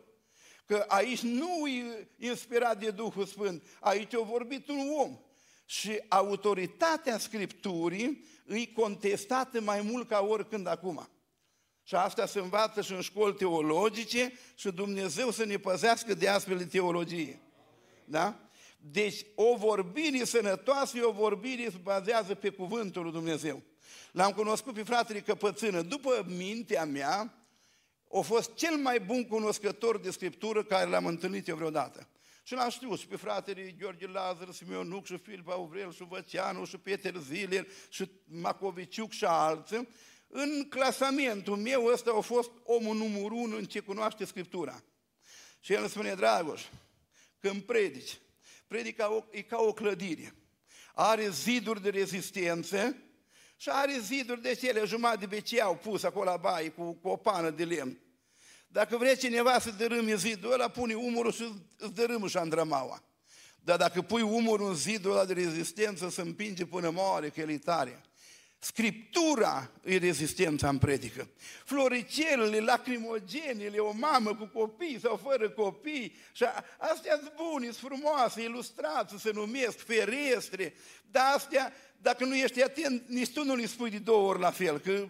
Că 0.65 0.85
aici 0.87 1.21
nu 1.21 1.67
e 1.67 2.07
inspirat 2.17 2.79
de 2.79 2.91
Duhul 2.91 3.25
Sfânt, 3.25 3.63
aici 3.79 4.15
a 4.15 4.19
vorbit 4.19 4.67
un 4.67 4.89
om. 4.97 5.19
Și 5.65 6.01
autoritatea 6.07 7.17
Scripturii 7.17 8.25
îi 8.45 8.71
contestată 8.71 9.61
mai 9.61 9.81
mult 9.81 10.07
ca 10.07 10.19
oricând 10.19 10.67
acum. 10.67 11.09
Și 11.83 11.95
asta 11.95 12.25
se 12.25 12.39
învață 12.39 12.81
și 12.81 12.91
în 12.91 13.01
școli 13.01 13.33
teologice 13.33 14.33
și 14.55 14.71
Dumnezeu 14.71 15.31
să 15.31 15.45
ne 15.45 15.57
păzească 15.57 16.13
de 16.13 16.27
astfel 16.27 16.57
de 16.57 16.65
teologie. 16.65 17.39
Da? 18.05 18.48
Deci 18.81 19.25
o 19.35 19.55
vorbire 19.55 20.23
sănătoasă 20.23 20.97
e 20.97 21.01
o 21.01 21.11
vorbire 21.11 21.69
se 21.69 21.77
bazează 21.81 22.35
pe 22.35 22.49
cuvântul 22.49 23.03
lui 23.03 23.11
Dumnezeu. 23.11 23.61
L-am 24.11 24.31
cunoscut 24.31 24.73
pe 24.73 24.83
fratele 24.83 25.19
Căpățână. 25.19 25.81
După 25.81 26.25
mintea 26.27 26.85
mea, 26.85 27.33
a 28.13 28.19
fost 28.19 28.53
cel 28.53 28.75
mai 28.75 28.99
bun 28.99 29.27
cunoscător 29.27 29.99
de 29.99 30.11
Scriptură 30.11 30.63
care 30.63 30.89
l-am 30.89 31.05
întâlnit 31.05 31.47
eu 31.47 31.55
vreodată. 31.55 32.07
Și 32.43 32.53
l-am 32.53 32.69
știut 32.69 32.99
și 32.99 33.07
pe 33.07 33.15
fratele 33.15 33.75
Gheorghe 33.79 34.07
Lazar, 34.07 34.51
Simeon 34.51 34.87
Nuc 34.87 35.05
și 35.05 35.17
Filip 35.17 35.49
Auvrel 35.49 35.93
și 35.93 36.05
Văceanu 36.09 36.65
și 36.65 36.77
Peter 36.77 37.15
Ziler 37.15 37.67
și 37.89 38.11
Macoviciuc 38.25 39.11
și 39.11 39.25
alții. 39.25 39.87
În 40.27 40.67
clasamentul 40.69 41.55
meu 41.55 41.85
ăsta 41.85 42.11
a 42.17 42.19
fost 42.19 42.51
omul 42.63 42.95
numărul 42.95 43.37
unu 43.37 43.57
în 43.57 43.65
ce 43.65 43.79
cunoaște 43.79 44.25
Scriptura. 44.25 44.83
Și 45.59 45.73
el 45.73 45.79
îmi 45.79 45.89
spune, 45.89 46.13
Dragoș, 46.13 46.65
când 47.39 47.61
predici, 47.61 48.19
predica 48.69 49.27
e 49.31 49.41
ca 49.41 49.57
o 49.57 49.73
clădire. 49.73 50.35
Are 50.93 51.29
ziduri 51.29 51.81
de 51.81 51.89
rezistență 51.89 52.95
și 53.55 53.69
are 53.69 53.99
ziduri 53.99 54.41
de 54.41 54.55
cele 54.55 54.85
jumătate 54.85 55.19
de 55.19 55.25
beceau 55.25 55.75
pus 55.75 56.03
acolo 56.03 56.29
la 56.29 56.37
baie 56.37 56.69
cu, 56.69 56.93
cu 56.93 57.07
o 57.07 57.15
pană 57.15 57.49
de 57.49 57.63
lemn. 57.63 57.99
Dacă 58.67 58.97
vrea 58.97 59.15
cineva 59.15 59.59
să 59.59 59.71
dărâme 59.71 60.15
zidul 60.15 60.51
ăla, 60.51 60.67
pune 60.67 60.93
umorul 60.93 61.31
și 61.31 61.53
îți 61.77 61.93
dărâmă 61.93 62.27
și 62.27 62.37
andramaua. 62.37 63.03
Dar 63.63 63.77
dacă 63.77 64.01
pui 64.01 64.21
umorul 64.21 64.67
în 64.67 64.75
zidul 64.75 65.11
ăla 65.11 65.25
de 65.25 65.33
rezistență, 65.33 66.09
se 66.09 66.21
împinge 66.21 66.65
până 66.65 66.89
moare, 66.89 67.29
că 67.29 67.39
el 67.39 67.49
e 67.49 67.57
tare. 67.57 68.01
Scriptura 68.61 69.71
e 69.83 69.97
rezistența 69.97 70.69
în 70.69 70.77
predică. 70.77 71.29
Floricelele, 71.65 72.59
lacrimogenele, 72.59 73.77
o 73.77 73.91
mamă 73.91 74.35
cu 74.35 74.49
copii 74.59 74.99
sau 74.99 75.19
fără 75.23 75.49
copii, 75.49 76.15
și 76.33 76.43
astea 76.77 77.17
sunt 77.17 77.33
bune, 77.35 77.71
sunt 77.71 77.75
frumoase, 77.75 78.41
ilustrații 78.41 79.19
se 79.19 79.31
numesc, 79.33 79.85
ferestre, 79.85 80.73
dar 81.11 81.33
astea, 81.35 81.73
dacă 82.01 82.25
nu 82.25 82.35
ești 82.35 82.63
atent, 82.63 83.07
nici 83.07 83.31
tu 83.31 83.43
nu 83.43 83.55
le 83.55 83.65
spui 83.65 83.89
de 83.89 83.97
două 83.97 84.29
ori 84.29 84.39
la 84.39 84.51
fel, 84.51 84.79
că, 84.79 85.07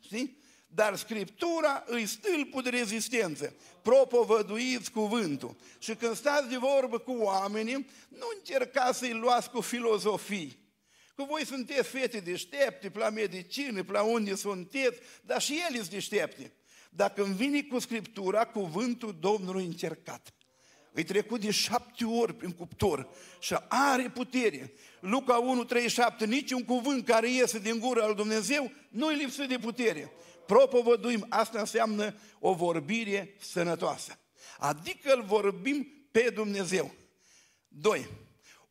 știi? 0.00 0.42
Dar 0.66 0.96
Scriptura 0.96 1.84
îi 1.86 2.06
stâlpul 2.06 2.62
de 2.62 2.68
rezistență. 2.68 3.54
Propovăduiți 3.82 4.90
cuvântul. 4.90 5.56
Și 5.78 5.94
când 5.94 6.16
stați 6.16 6.48
de 6.48 6.56
vorbă 6.56 6.98
cu 6.98 7.12
oamenii, 7.12 7.86
nu 8.08 8.26
încercați 8.36 8.98
să-i 8.98 9.12
luați 9.12 9.50
cu 9.50 9.60
filozofii. 9.60 10.63
Că 11.14 11.24
voi 11.28 11.46
sunteți 11.46 11.88
fete 11.88 12.20
deștepte, 12.20 12.90
pe 12.90 12.98
la 12.98 13.10
medicină, 13.10 13.82
pe 13.84 13.92
la 13.92 14.02
unde 14.02 14.34
sunteți, 14.34 15.00
dar 15.22 15.40
și 15.40 15.62
ele 15.68 15.76
sunt 15.76 15.90
deștepte. 15.90 16.52
Dacă 16.90 17.22
îmi 17.22 17.34
vine 17.34 17.62
cu 17.62 17.78
Scriptura, 17.78 18.46
cuvântul 18.46 19.16
Domnului 19.20 19.64
încercat. 19.64 20.34
Îi 20.92 21.04
trecut 21.04 21.40
de 21.40 21.50
șapte 21.50 22.04
ori 22.04 22.34
prin 22.34 22.50
cuptor 22.50 23.08
și 23.40 23.56
are 23.68 24.10
putere. 24.10 24.72
Luca 25.00 25.36
1, 25.36 25.64
37, 25.64 26.26
nici 26.26 26.50
un 26.50 26.64
cuvânt 26.64 27.06
care 27.06 27.30
iese 27.30 27.58
din 27.58 27.78
gura 27.78 28.06
lui 28.06 28.14
Dumnezeu 28.14 28.70
nu 28.88 29.06
îi 29.06 29.16
lipsit 29.16 29.48
de 29.48 29.58
putere. 29.58 30.12
Propovăduim, 30.46 31.26
asta 31.28 31.58
înseamnă 31.58 32.14
o 32.38 32.52
vorbire 32.52 33.34
sănătoasă. 33.40 34.18
Adică 34.58 35.14
îl 35.14 35.22
vorbim 35.22 36.06
pe 36.10 36.30
Dumnezeu. 36.34 36.94
Doi, 37.68 38.08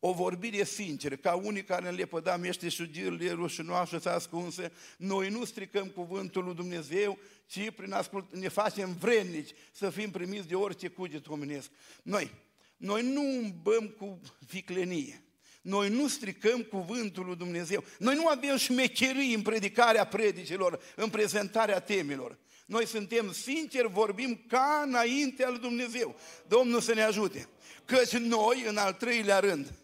o 0.05 0.11
vorbire 0.11 0.63
sinceră, 0.63 1.15
ca 1.15 1.33
unii 1.33 1.63
care 1.63 1.89
în 1.89 1.95
lepăda 1.95 2.37
meșteșugirile 2.37 3.31
rușinoase 3.31 3.99
să 3.99 4.09
ascunse, 4.09 4.71
noi 4.97 5.29
nu 5.29 5.45
stricăm 5.45 5.87
cuvântul 5.87 6.43
lui 6.43 6.55
Dumnezeu, 6.55 7.17
ci 7.47 7.69
prin 7.75 7.91
ascult 7.91 8.35
ne 8.35 8.47
facem 8.47 8.95
vrednici 8.99 9.49
să 9.71 9.89
fim 9.89 10.11
primiți 10.11 10.47
de 10.47 10.55
orice 10.55 10.87
cuget 10.87 11.27
omenesc. 11.27 11.69
Noi, 12.01 12.31
noi 12.77 13.03
nu 13.03 13.21
umbăm 13.21 13.87
cu 13.87 14.19
viclenie, 14.39 15.23
noi 15.61 15.89
nu 15.89 16.07
stricăm 16.07 16.61
cuvântul 16.61 17.25
lui 17.25 17.35
Dumnezeu, 17.35 17.83
noi 17.99 18.15
nu 18.15 18.27
avem 18.27 18.57
șmecherii 18.57 19.33
în 19.33 19.41
predicarea 19.41 20.05
predicilor, 20.05 20.79
în 20.95 21.09
prezentarea 21.09 21.79
temelor. 21.79 22.37
Noi 22.65 22.87
suntem 22.87 23.31
sinceri, 23.31 23.91
vorbim 23.91 24.43
ca 24.47 24.83
înainte 24.85 25.43
al 25.43 25.57
Dumnezeu. 25.57 26.15
Domnul 26.47 26.81
să 26.81 26.93
ne 26.93 27.03
ajute. 27.03 27.47
Căci 27.85 28.11
noi, 28.11 28.63
în 28.67 28.77
al 28.77 28.93
treilea 28.93 29.39
rând, 29.39 29.82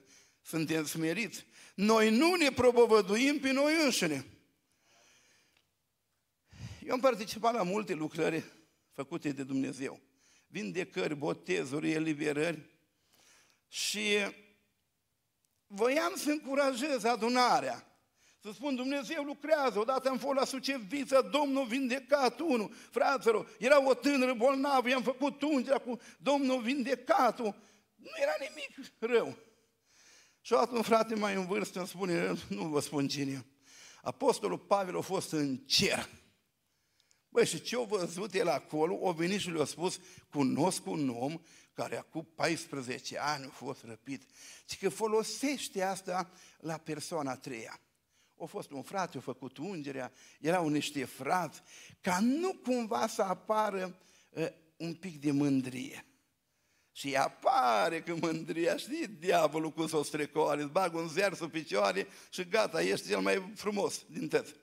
suntem 0.49 0.85
smeriți. 0.85 1.45
Noi 1.75 2.09
nu 2.09 2.33
ne 2.33 2.51
propovăduim 2.51 3.39
pe 3.39 3.51
noi 3.51 3.83
înșine. 3.83 4.25
Eu 6.85 6.93
am 6.93 6.99
participat 6.99 7.53
la 7.53 7.63
multe 7.63 7.93
lucrări 7.93 8.43
făcute 8.91 9.31
de 9.31 9.43
Dumnezeu. 9.43 9.99
Vindecări, 10.47 11.15
botezuri, 11.15 11.91
eliberări. 11.91 12.69
Și 13.67 14.17
voiam 15.67 16.13
să 16.15 16.29
încurajez 16.29 17.03
adunarea. 17.03 17.83
Să 18.41 18.51
spun, 18.53 18.75
Dumnezeu 18.75 19.23
lucrează, 19.23 19.79
odată 19.79 20.09
am 20.09 20.17
fost 20.17 20.37
la 20.37 20.45
Sucevița, 20.45 21.21
Domnul 21.21 21.65
vindecat 21.65 22.39
unul, 22.39 22.73
fraților, 22.91 23.55
era 23.59 23.87
o 23.87 23.93
tânără 23.93 24.33
bolnavă, 24.33 24.89
i-am 24.89 25.03
făcut 25.03 25.41
ungerea 25.41 25.79
cu 25.79 25.99
Domnul 26.17 26.61
vindecatul, 26.61 27.55
nu 27.95 28.09
era 28.21 28.33
nimic 28.39 28.93
rău. 28.99 29.37
Și 30.49 30.55
odată 30.55 30.75
un 30.75 30.81
frate 30.81 31.15
mai 31.15 31.35
în 31.35 31.45
vârstă 31.45 31.79
îmi 31.79 31.87
spune, 31.87 32.33
nu 32.47 32.67
vă 32.67 32.79
spun 32.79 33.07
cine, 33.07 33.45
Apostolul 34.01 34.57
Pavel 34.57 34.97
a 34.97 35.01
fost 35.01 35.31
în 35.31 35.57
cer. 35.57 36.09
Băi, 37.29 37.45
și 37.45 37.61
ce-a 37.61 37.79
văzut 37.79 38.33
el 38.33 38.47
acolo, 38.47 38.97
o 39.01 39.11
venit 39.11 39.39
și 39.39 39.49
le-a 39.49 39.65
spus, 39.65 39.99
cunosc 40.31 40.85
un 40.85 41.09
om 41.09 41.41
care 41.73 41.97
acum 41.97 42.31
14 42.35 43.17
ani 43.17 43.45
a 43.45 43.49
fost 43.49 43.83
răpit, 43.83 44.23
și 44.69 44.77
că 44.77 44.89
folosește 44.89 45.81
asta 45.81 46.31
la 46.59 46.77
persoana 46.77 47.35
treia. 47.35 47.79
A 48.37 48.45
fost 48.45 48.71
un 48.71 48.81
frate, 48.81 49.17
a 49.17 49.21
făcut 49.21 49.57
ungerea, 49.57 50.11
erau 50.39 50.67
niște 50.67 51.05
frați, 51.05 51.61
ca 52.01 52.19
nu 52.19 52.53
cumva 52.53 53.07
să 53.07 53.21
apară 53.21 53.99
uh, 54.29 54.47
un 54.77 54.93
pic 54.93 55.19
de 55.19 55.31
mândrie. 55.31 56.08
Și 56.99 57.15
apare 57.15 58.01
că 58.01 58.15
mândria, 58.21 58.77
știi, 58.77 59.07
diavolul 59.07 59.71
cu 59.71 59.87
s-o 59.87 60.03
strecoare, 60.03 60.61
îți 60.61 60.71
bag 60.71 60.95
un 60.95 61.07
zer 61.07 61.33
sub 61.33 61.51
picioare 61.51 62.07
și 62.29 62.43
gata, 62.43 62.81
ești 62.81 63.07
cel 63.07 63.19
mai 63.19 63.51
frumos 63.55 64.03
din 64.07 64.27
tăți. 64.27 64.55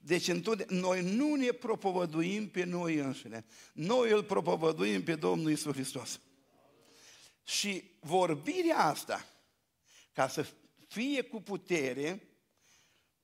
Deci 0.00 0.28
întotdeauna, 0.28 0.86
noi 0.86 1.16
nu 1.16 1.34
ne 1.34 1.50
propovăduim 1.50 2.48
pe 2.48 2.64
noi 2.64 2.94
înșine, 2.94 3.44
noi 3.72 4.10
îl 4.10 4.24
propovăduim 4.24 5.02
pe 5.02 5.14
Domnul 5.14 5.50
Isus 5.50 5.72
Hristos. 5.72 6.20
Și 7.44 7.90
vorbirea 8.00 8.78
asta, 8.78 9.26
ca 10.12 10.28
să 10.28 10.46
fie 10.88 11.22
cu 11.22 11.42
putere, 11.42 12.28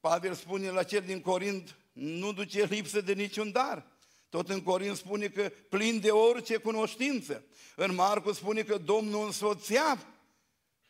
Pavel 0.01 0.35
spune 0.35 0.71
la 0.71 0.83
cel 0.83 1.03
din 1.03 1.21
Corint, 1.21 1.77
nu 1.93 2.33
duce 2.33 2.65
lipsă 2.65 3.01
de 3.01 3.13
niciun 3.13 3.53
dar. 3.53 3.94
Tot 4.35 4.49
în 4.49 4.63
Corint 4.63 4.97
spune 4.97 5.29
că 5.29 5.53
plin 5.69 6.01
de 6.01 6.11
orice 6.11 6.57
cunoștință. 6.57 7.45
În 7.77 7.95
Marcu 7.95 8.33
spune 8.33 8.63
că 8.63 8.79
Domnul 8.79 9.25
însoțea 9.25 9.99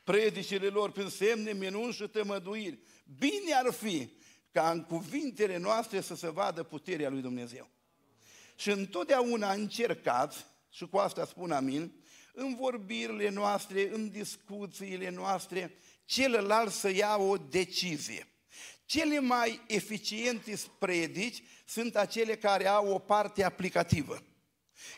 predicile 0.04 0.66
lor 0.66 0.90
prin 0.90 1.08
semne, 1.08 1.52
minunși 1.52 2.02
și 2.02 2.08
tămăduiri. 2.08 2.78
Bine 3.18 3.54
ar 3.64 3.72
fi 3.72 4.10
ca 4.52 4.70
în 4.70 4.82
cuvintele 4.82 5.56
noastre 5.56 6.00
să 6.00 6.14
se 6.14 6.30
vadă 6.30 6.62
puterea 6.62 7.10
lui 7.10 7.20
Dumnezeu. 7.20 7.70
Și 8.56 8.70
întotdeauna 8.70 9.52
încercați, 9.52 10.46
și 10.70 10.86
cu 10.86 10.96
asta 10.96 11.24
spun 11.24 11.50
amin, 11.50 11.92
în 12.32 12.54
vorbirile 12.54 13.30
noastre, 13.30 13.90
în 13.94 14.10
discuțiile 14.10 15.10
noastre, 15.10 15.78
celălalt 16.04 16.72
să 16.72 16.90
ia 16.90 17.16
o 17.16 17.36
decizie. 17.36 18.28
Cele 18.84 19.20
mai 19.20 19.60
eficiente 19.66 20.54
predici 20.78 21.42
sunt 21.66 21.96
acele 21.96 22.36
care 22.36 22.66
au 22.66 22.88
o 22.88 22.98
parte 22.98 23.44
aplicativă. 23.44 24.22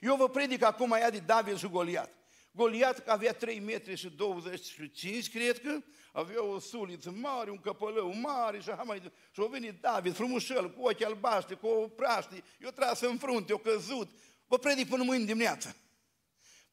Eu 0.00 0.16
vă 0.16 0.28
predic 0.28 0.62
acum 0.62 0.92
aia 0.92 1.10
de 1.10 1.18
David 1.18 1.58
și 1.58 1.66
Goliat. 1.66 2.10
Goliat 2.50 3.08
avea 3.08 3.32
3 3.32 3.60
metri 3.60 3.96
și 3.96 4.08
25, 4.08 5.30
cred 5.30 5.60
că, 5.60 5.78
avea 6.12 6.44
o 6.44 6.58
suliță 6.58 7.10
mare, 7.10 7.50
un 7.50 7.58
căpălău 7.58 8.14
mare 8.14 8.60
și 8.60 8.70
așa 8.70 8.82
mai 8.82 8.96
departe. 8.96 9.28
Și 9.32 9.40
a 9.44 9.46
venit 9.46 9.80
David, 9.80 10.14
frumușel, 10.14 10.72
cu 10.72 10.82
ochi 10.82 11.02
albaștri, 11.02 11.58
cu 11.58 11.66
o 11.66 11.88
praștie, 11.88 12.42
eu 12.60 12.70
tras 12.70 13.00
în 13.00 13.18
frunte, 13.18 13.52
eu 13.52 13.58
căzut. 13.58 14.10
Vă 14.46 14.58
predic 14.58 14.88
până 14.88 15.02
mâine 15.02 15.24
dimineață. 15.24 15.76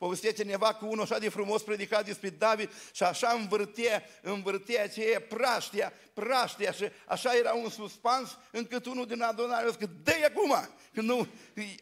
Povestea 0.03 0.33
cineva 0.33 0.73
cu 0.73 0.85
unul 0.85 1.01
așa 1.01 1.19
de 1.19 1.29
frumos 1.29 1.61
predicat 1.61 2.05
despre 2.05 2.29
David 2.29 2.69
și 2.91 3.03
așa 3.03 3.29
învârtea, 3.29 4.03
învârtea 4.21 4.83
aceea 4.83 5.21
praștia, 5.21 5.93
praștia 6.13 6.71
și 6.71 6.83
așa 7.07 7.35
era 7.35 7.53
un 7.53 7.69
suspans 7.69 8.37
încât 8.51 8.85
unul 8.85 9.05
din 9.05 9.21
adunare 9.21 9.65
a 9.65 9.67
zis 9.67 9.75
că 9.75 9.85
dă 10.03 10.13
acum, 10.25 10.69
că 10.93 11.01
nu, 11.01 11.27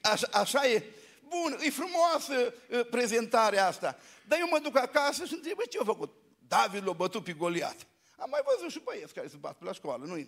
așa, 0.02 0.28
așa 0.32 0.68
e. 0.68 0.84
Bun, 1.22 1.58
e 1.62 1.70
frumoasă 1.70 2.54
prezentarea 2.90 3.68
asta. 3.68 3.98
Dar 4.28 4.40
eu 4.40 4.48
mă 4.52 4.60
duc 4.60 4.78
acasă 4.78 5.26
și 5.26 5.34
întreb, 5.34 5.58
ce 5.70 5.78
a 5.82 5.84
făcut? 5.84 6.14
David 6.48 6.88
l-a 6.88 6.94
bătut 6.94 7.24
pe 7.24 7.32
Goliat. 7.34 7.88
Am 8.18 8.30
mai 8.30 8.42
văzut 8.46 8.72
și 8.72 8.80
băieți 8.84 9.14
care 9.14 9.28
se 9.28 9.38
bat 9.40 9.58
pe 9.58 9.66
la 9.66 9.74
școală, 9.74 10.06
nu 10.06 10.28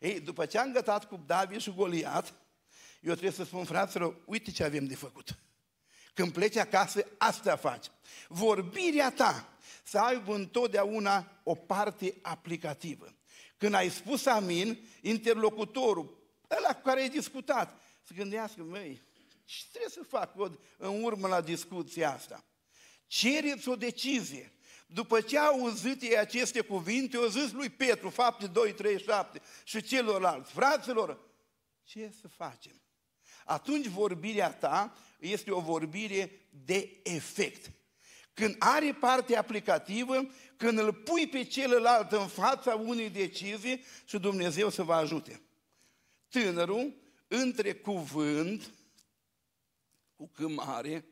Ei, 0.00 0.20
după 0.20 0.46
ce 0.46 0.58
am 0.58 0.72
gătat 0.72 1.04
cu 1.04 1.22
David 1.26 1.60
și 1.60 1.74
Goliat, 1.74 2.34
eu 3.00 3.12
trebuie 3.12 3.30
să 3.30 3.44
spun, 3.44 3.64
fraților, 3.64 4.22
uite 4.26 4.50
ce 4.50 4.64
avem 4.64 4.84
de 4.84 4.94
făcut. 4.94 5.38
Când 6.14 6.32
pleci 6.32 6.56
acasă, 6.56 7.06
asta 7.18 7.56
faci. 7.56 7.86
Vorbirea 8.28 9.10
ta 9.10 9.48
să 9.84 9.98
aibă 9.98 10.34
întotdeauna 10.34 11.40
o 11.42 11.54
parte 11.54 12.14
aplicativă. 12.22 13.14
Când 13.56 13.74
ai 13.74 13.90
spus 13.90 14.26
amin, 14.26 14.78
interlocutorul, 15.00 16.18
ăla 16.50 16.74
cu 16.74 16.82
care 16.82 17.00
ai 17.00 17.08
discutat, 17.08 17.80
să 18.02 18.12
gândească, 18.14 18.62
măi, 18.62 19.02
ce 19.44 19.62
trebuie 19.70 19.90
să 19.90 20.02
fac 20.08 20.34
eu 20.36 20.58
în 20.76 21.02
urmă 21.02 21.28
la 21.28 21.40
discuția 21.40 22.12
asta? 22.12 22.44
Cereți 23.06 23.68
o 23.68 23.76
decizie. 23.76 24.52
După 24.86 25.20
ce 25.20 25.38
au 25.38 25.60
auzit 25.60 26.02
ei 26.02 26.18
aceste 26.18 26.60
cuvinte, 26.60 27.16
au 27.16 27.26
zis 27.26 27.52
lui 27.52 27.68
Petru, 27.68 28.10
fapte 28.10 28.46
2, 28.46 28.72
3, 28.72 29.00
7 29.00 29.40
și 29.64 29.82
celorlalți, 29.82 30.52
fraților, 30.52 31.18
ce 31.84 32.12
să 32.20 32.28
facem? 32.28 32.80
Atunci 33.44 33.86
vorbirea 33.86 34.52
ta 34.52 34.96
este 35.26 35.50
o 35.50 35.60
vorbire 35.60 36.30
de 36.64 37.00
efect. 37.02 37.70
Când 38.34 38.56
are 38.58 38.92
parte 38.92 39.36
aplicativă, 39.36 40.30
când 40.56 40.78
îl 40.78 40.92
pui 40.92 41.26
pe 41.28 41.44
celălalt 41.44 42.12
în 42.12 42.26
fața 42.26 42.74
unei 42.74 43.10
decizii 43.10 43.84
și 44.04 44.18
Dumnezeu 44.18 44.68
să 44.68 44.82
vă 44.82 44.94
ajute. 44.94 45.40
Tânărul, 46.28 46.94
între 47.28 47.74
cuvânt, 47.74 48.72
cu 50.16 50.28
câmare 50.28 51.04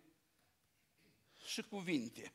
și 1.47 1.63
cuvinte. 1.63 2.33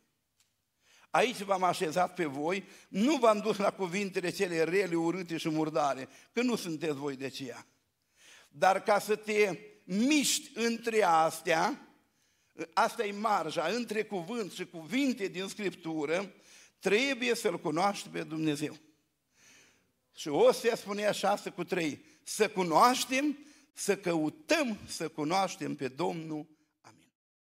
Aici 1.09 1.41
v-am 1.41 1.63
așezat 1.63 2.13
pe 2.13 2.25
voi, 2.25 2.63
nu 2.87 3.17
v-am 3.17 3.39
dus 3.39 3.57
la 3.57 3.71
cuvintele 3.71 4.29
cele 4.29 4.63
rele, 4.63 4.95
urâte 4.95 5.37
și 5.37 5.49
murdare, 5.49 6.09
că 6.33 6.41
nu 6.41 6.55
sunteți 6.55 6.93
voi 6.93 7.15
de 7.15 7.25
aceea. 7.25 7.67
Dar 8.49 8.83
ca 8.83 8.99
să 8.99 9.15
te 9.15 9.59
miști 9.87 10.51
între 10.53 11.03
astea, 11.03 11.87
asta 12.73 13.05
e 13.05 13.11
marja, 13.11 13.67
între 13.67 14.03
cuvânt 14.03 14.51
și 14.51 14.65
cuvinte 14.65 15.27
din 15.27 15.47
Scriptură, 15.47 16.33
trebuie 16.79 17.35
să-L 17.35 17.59
cunoaște 17.59 18.09
pe 18.11 18.23
Dumnezeu. 18.23 18.77
Și 20.15 20.27
o 20.27 20.51
să 20.51 20.73
spune 20.75 21.05
așa 21.05 21.41
cu 21.55 21.63
trei, 21.63 22.05
să 22.23 22.49
cunoaștem, 22.49 23.37
să 23.73 23.97
căutăm 23.97 24.77
să 24.87 25.07
cunoaștem 25.07 25.75
pe 25.75 25.87
Domnul 25.87 26.56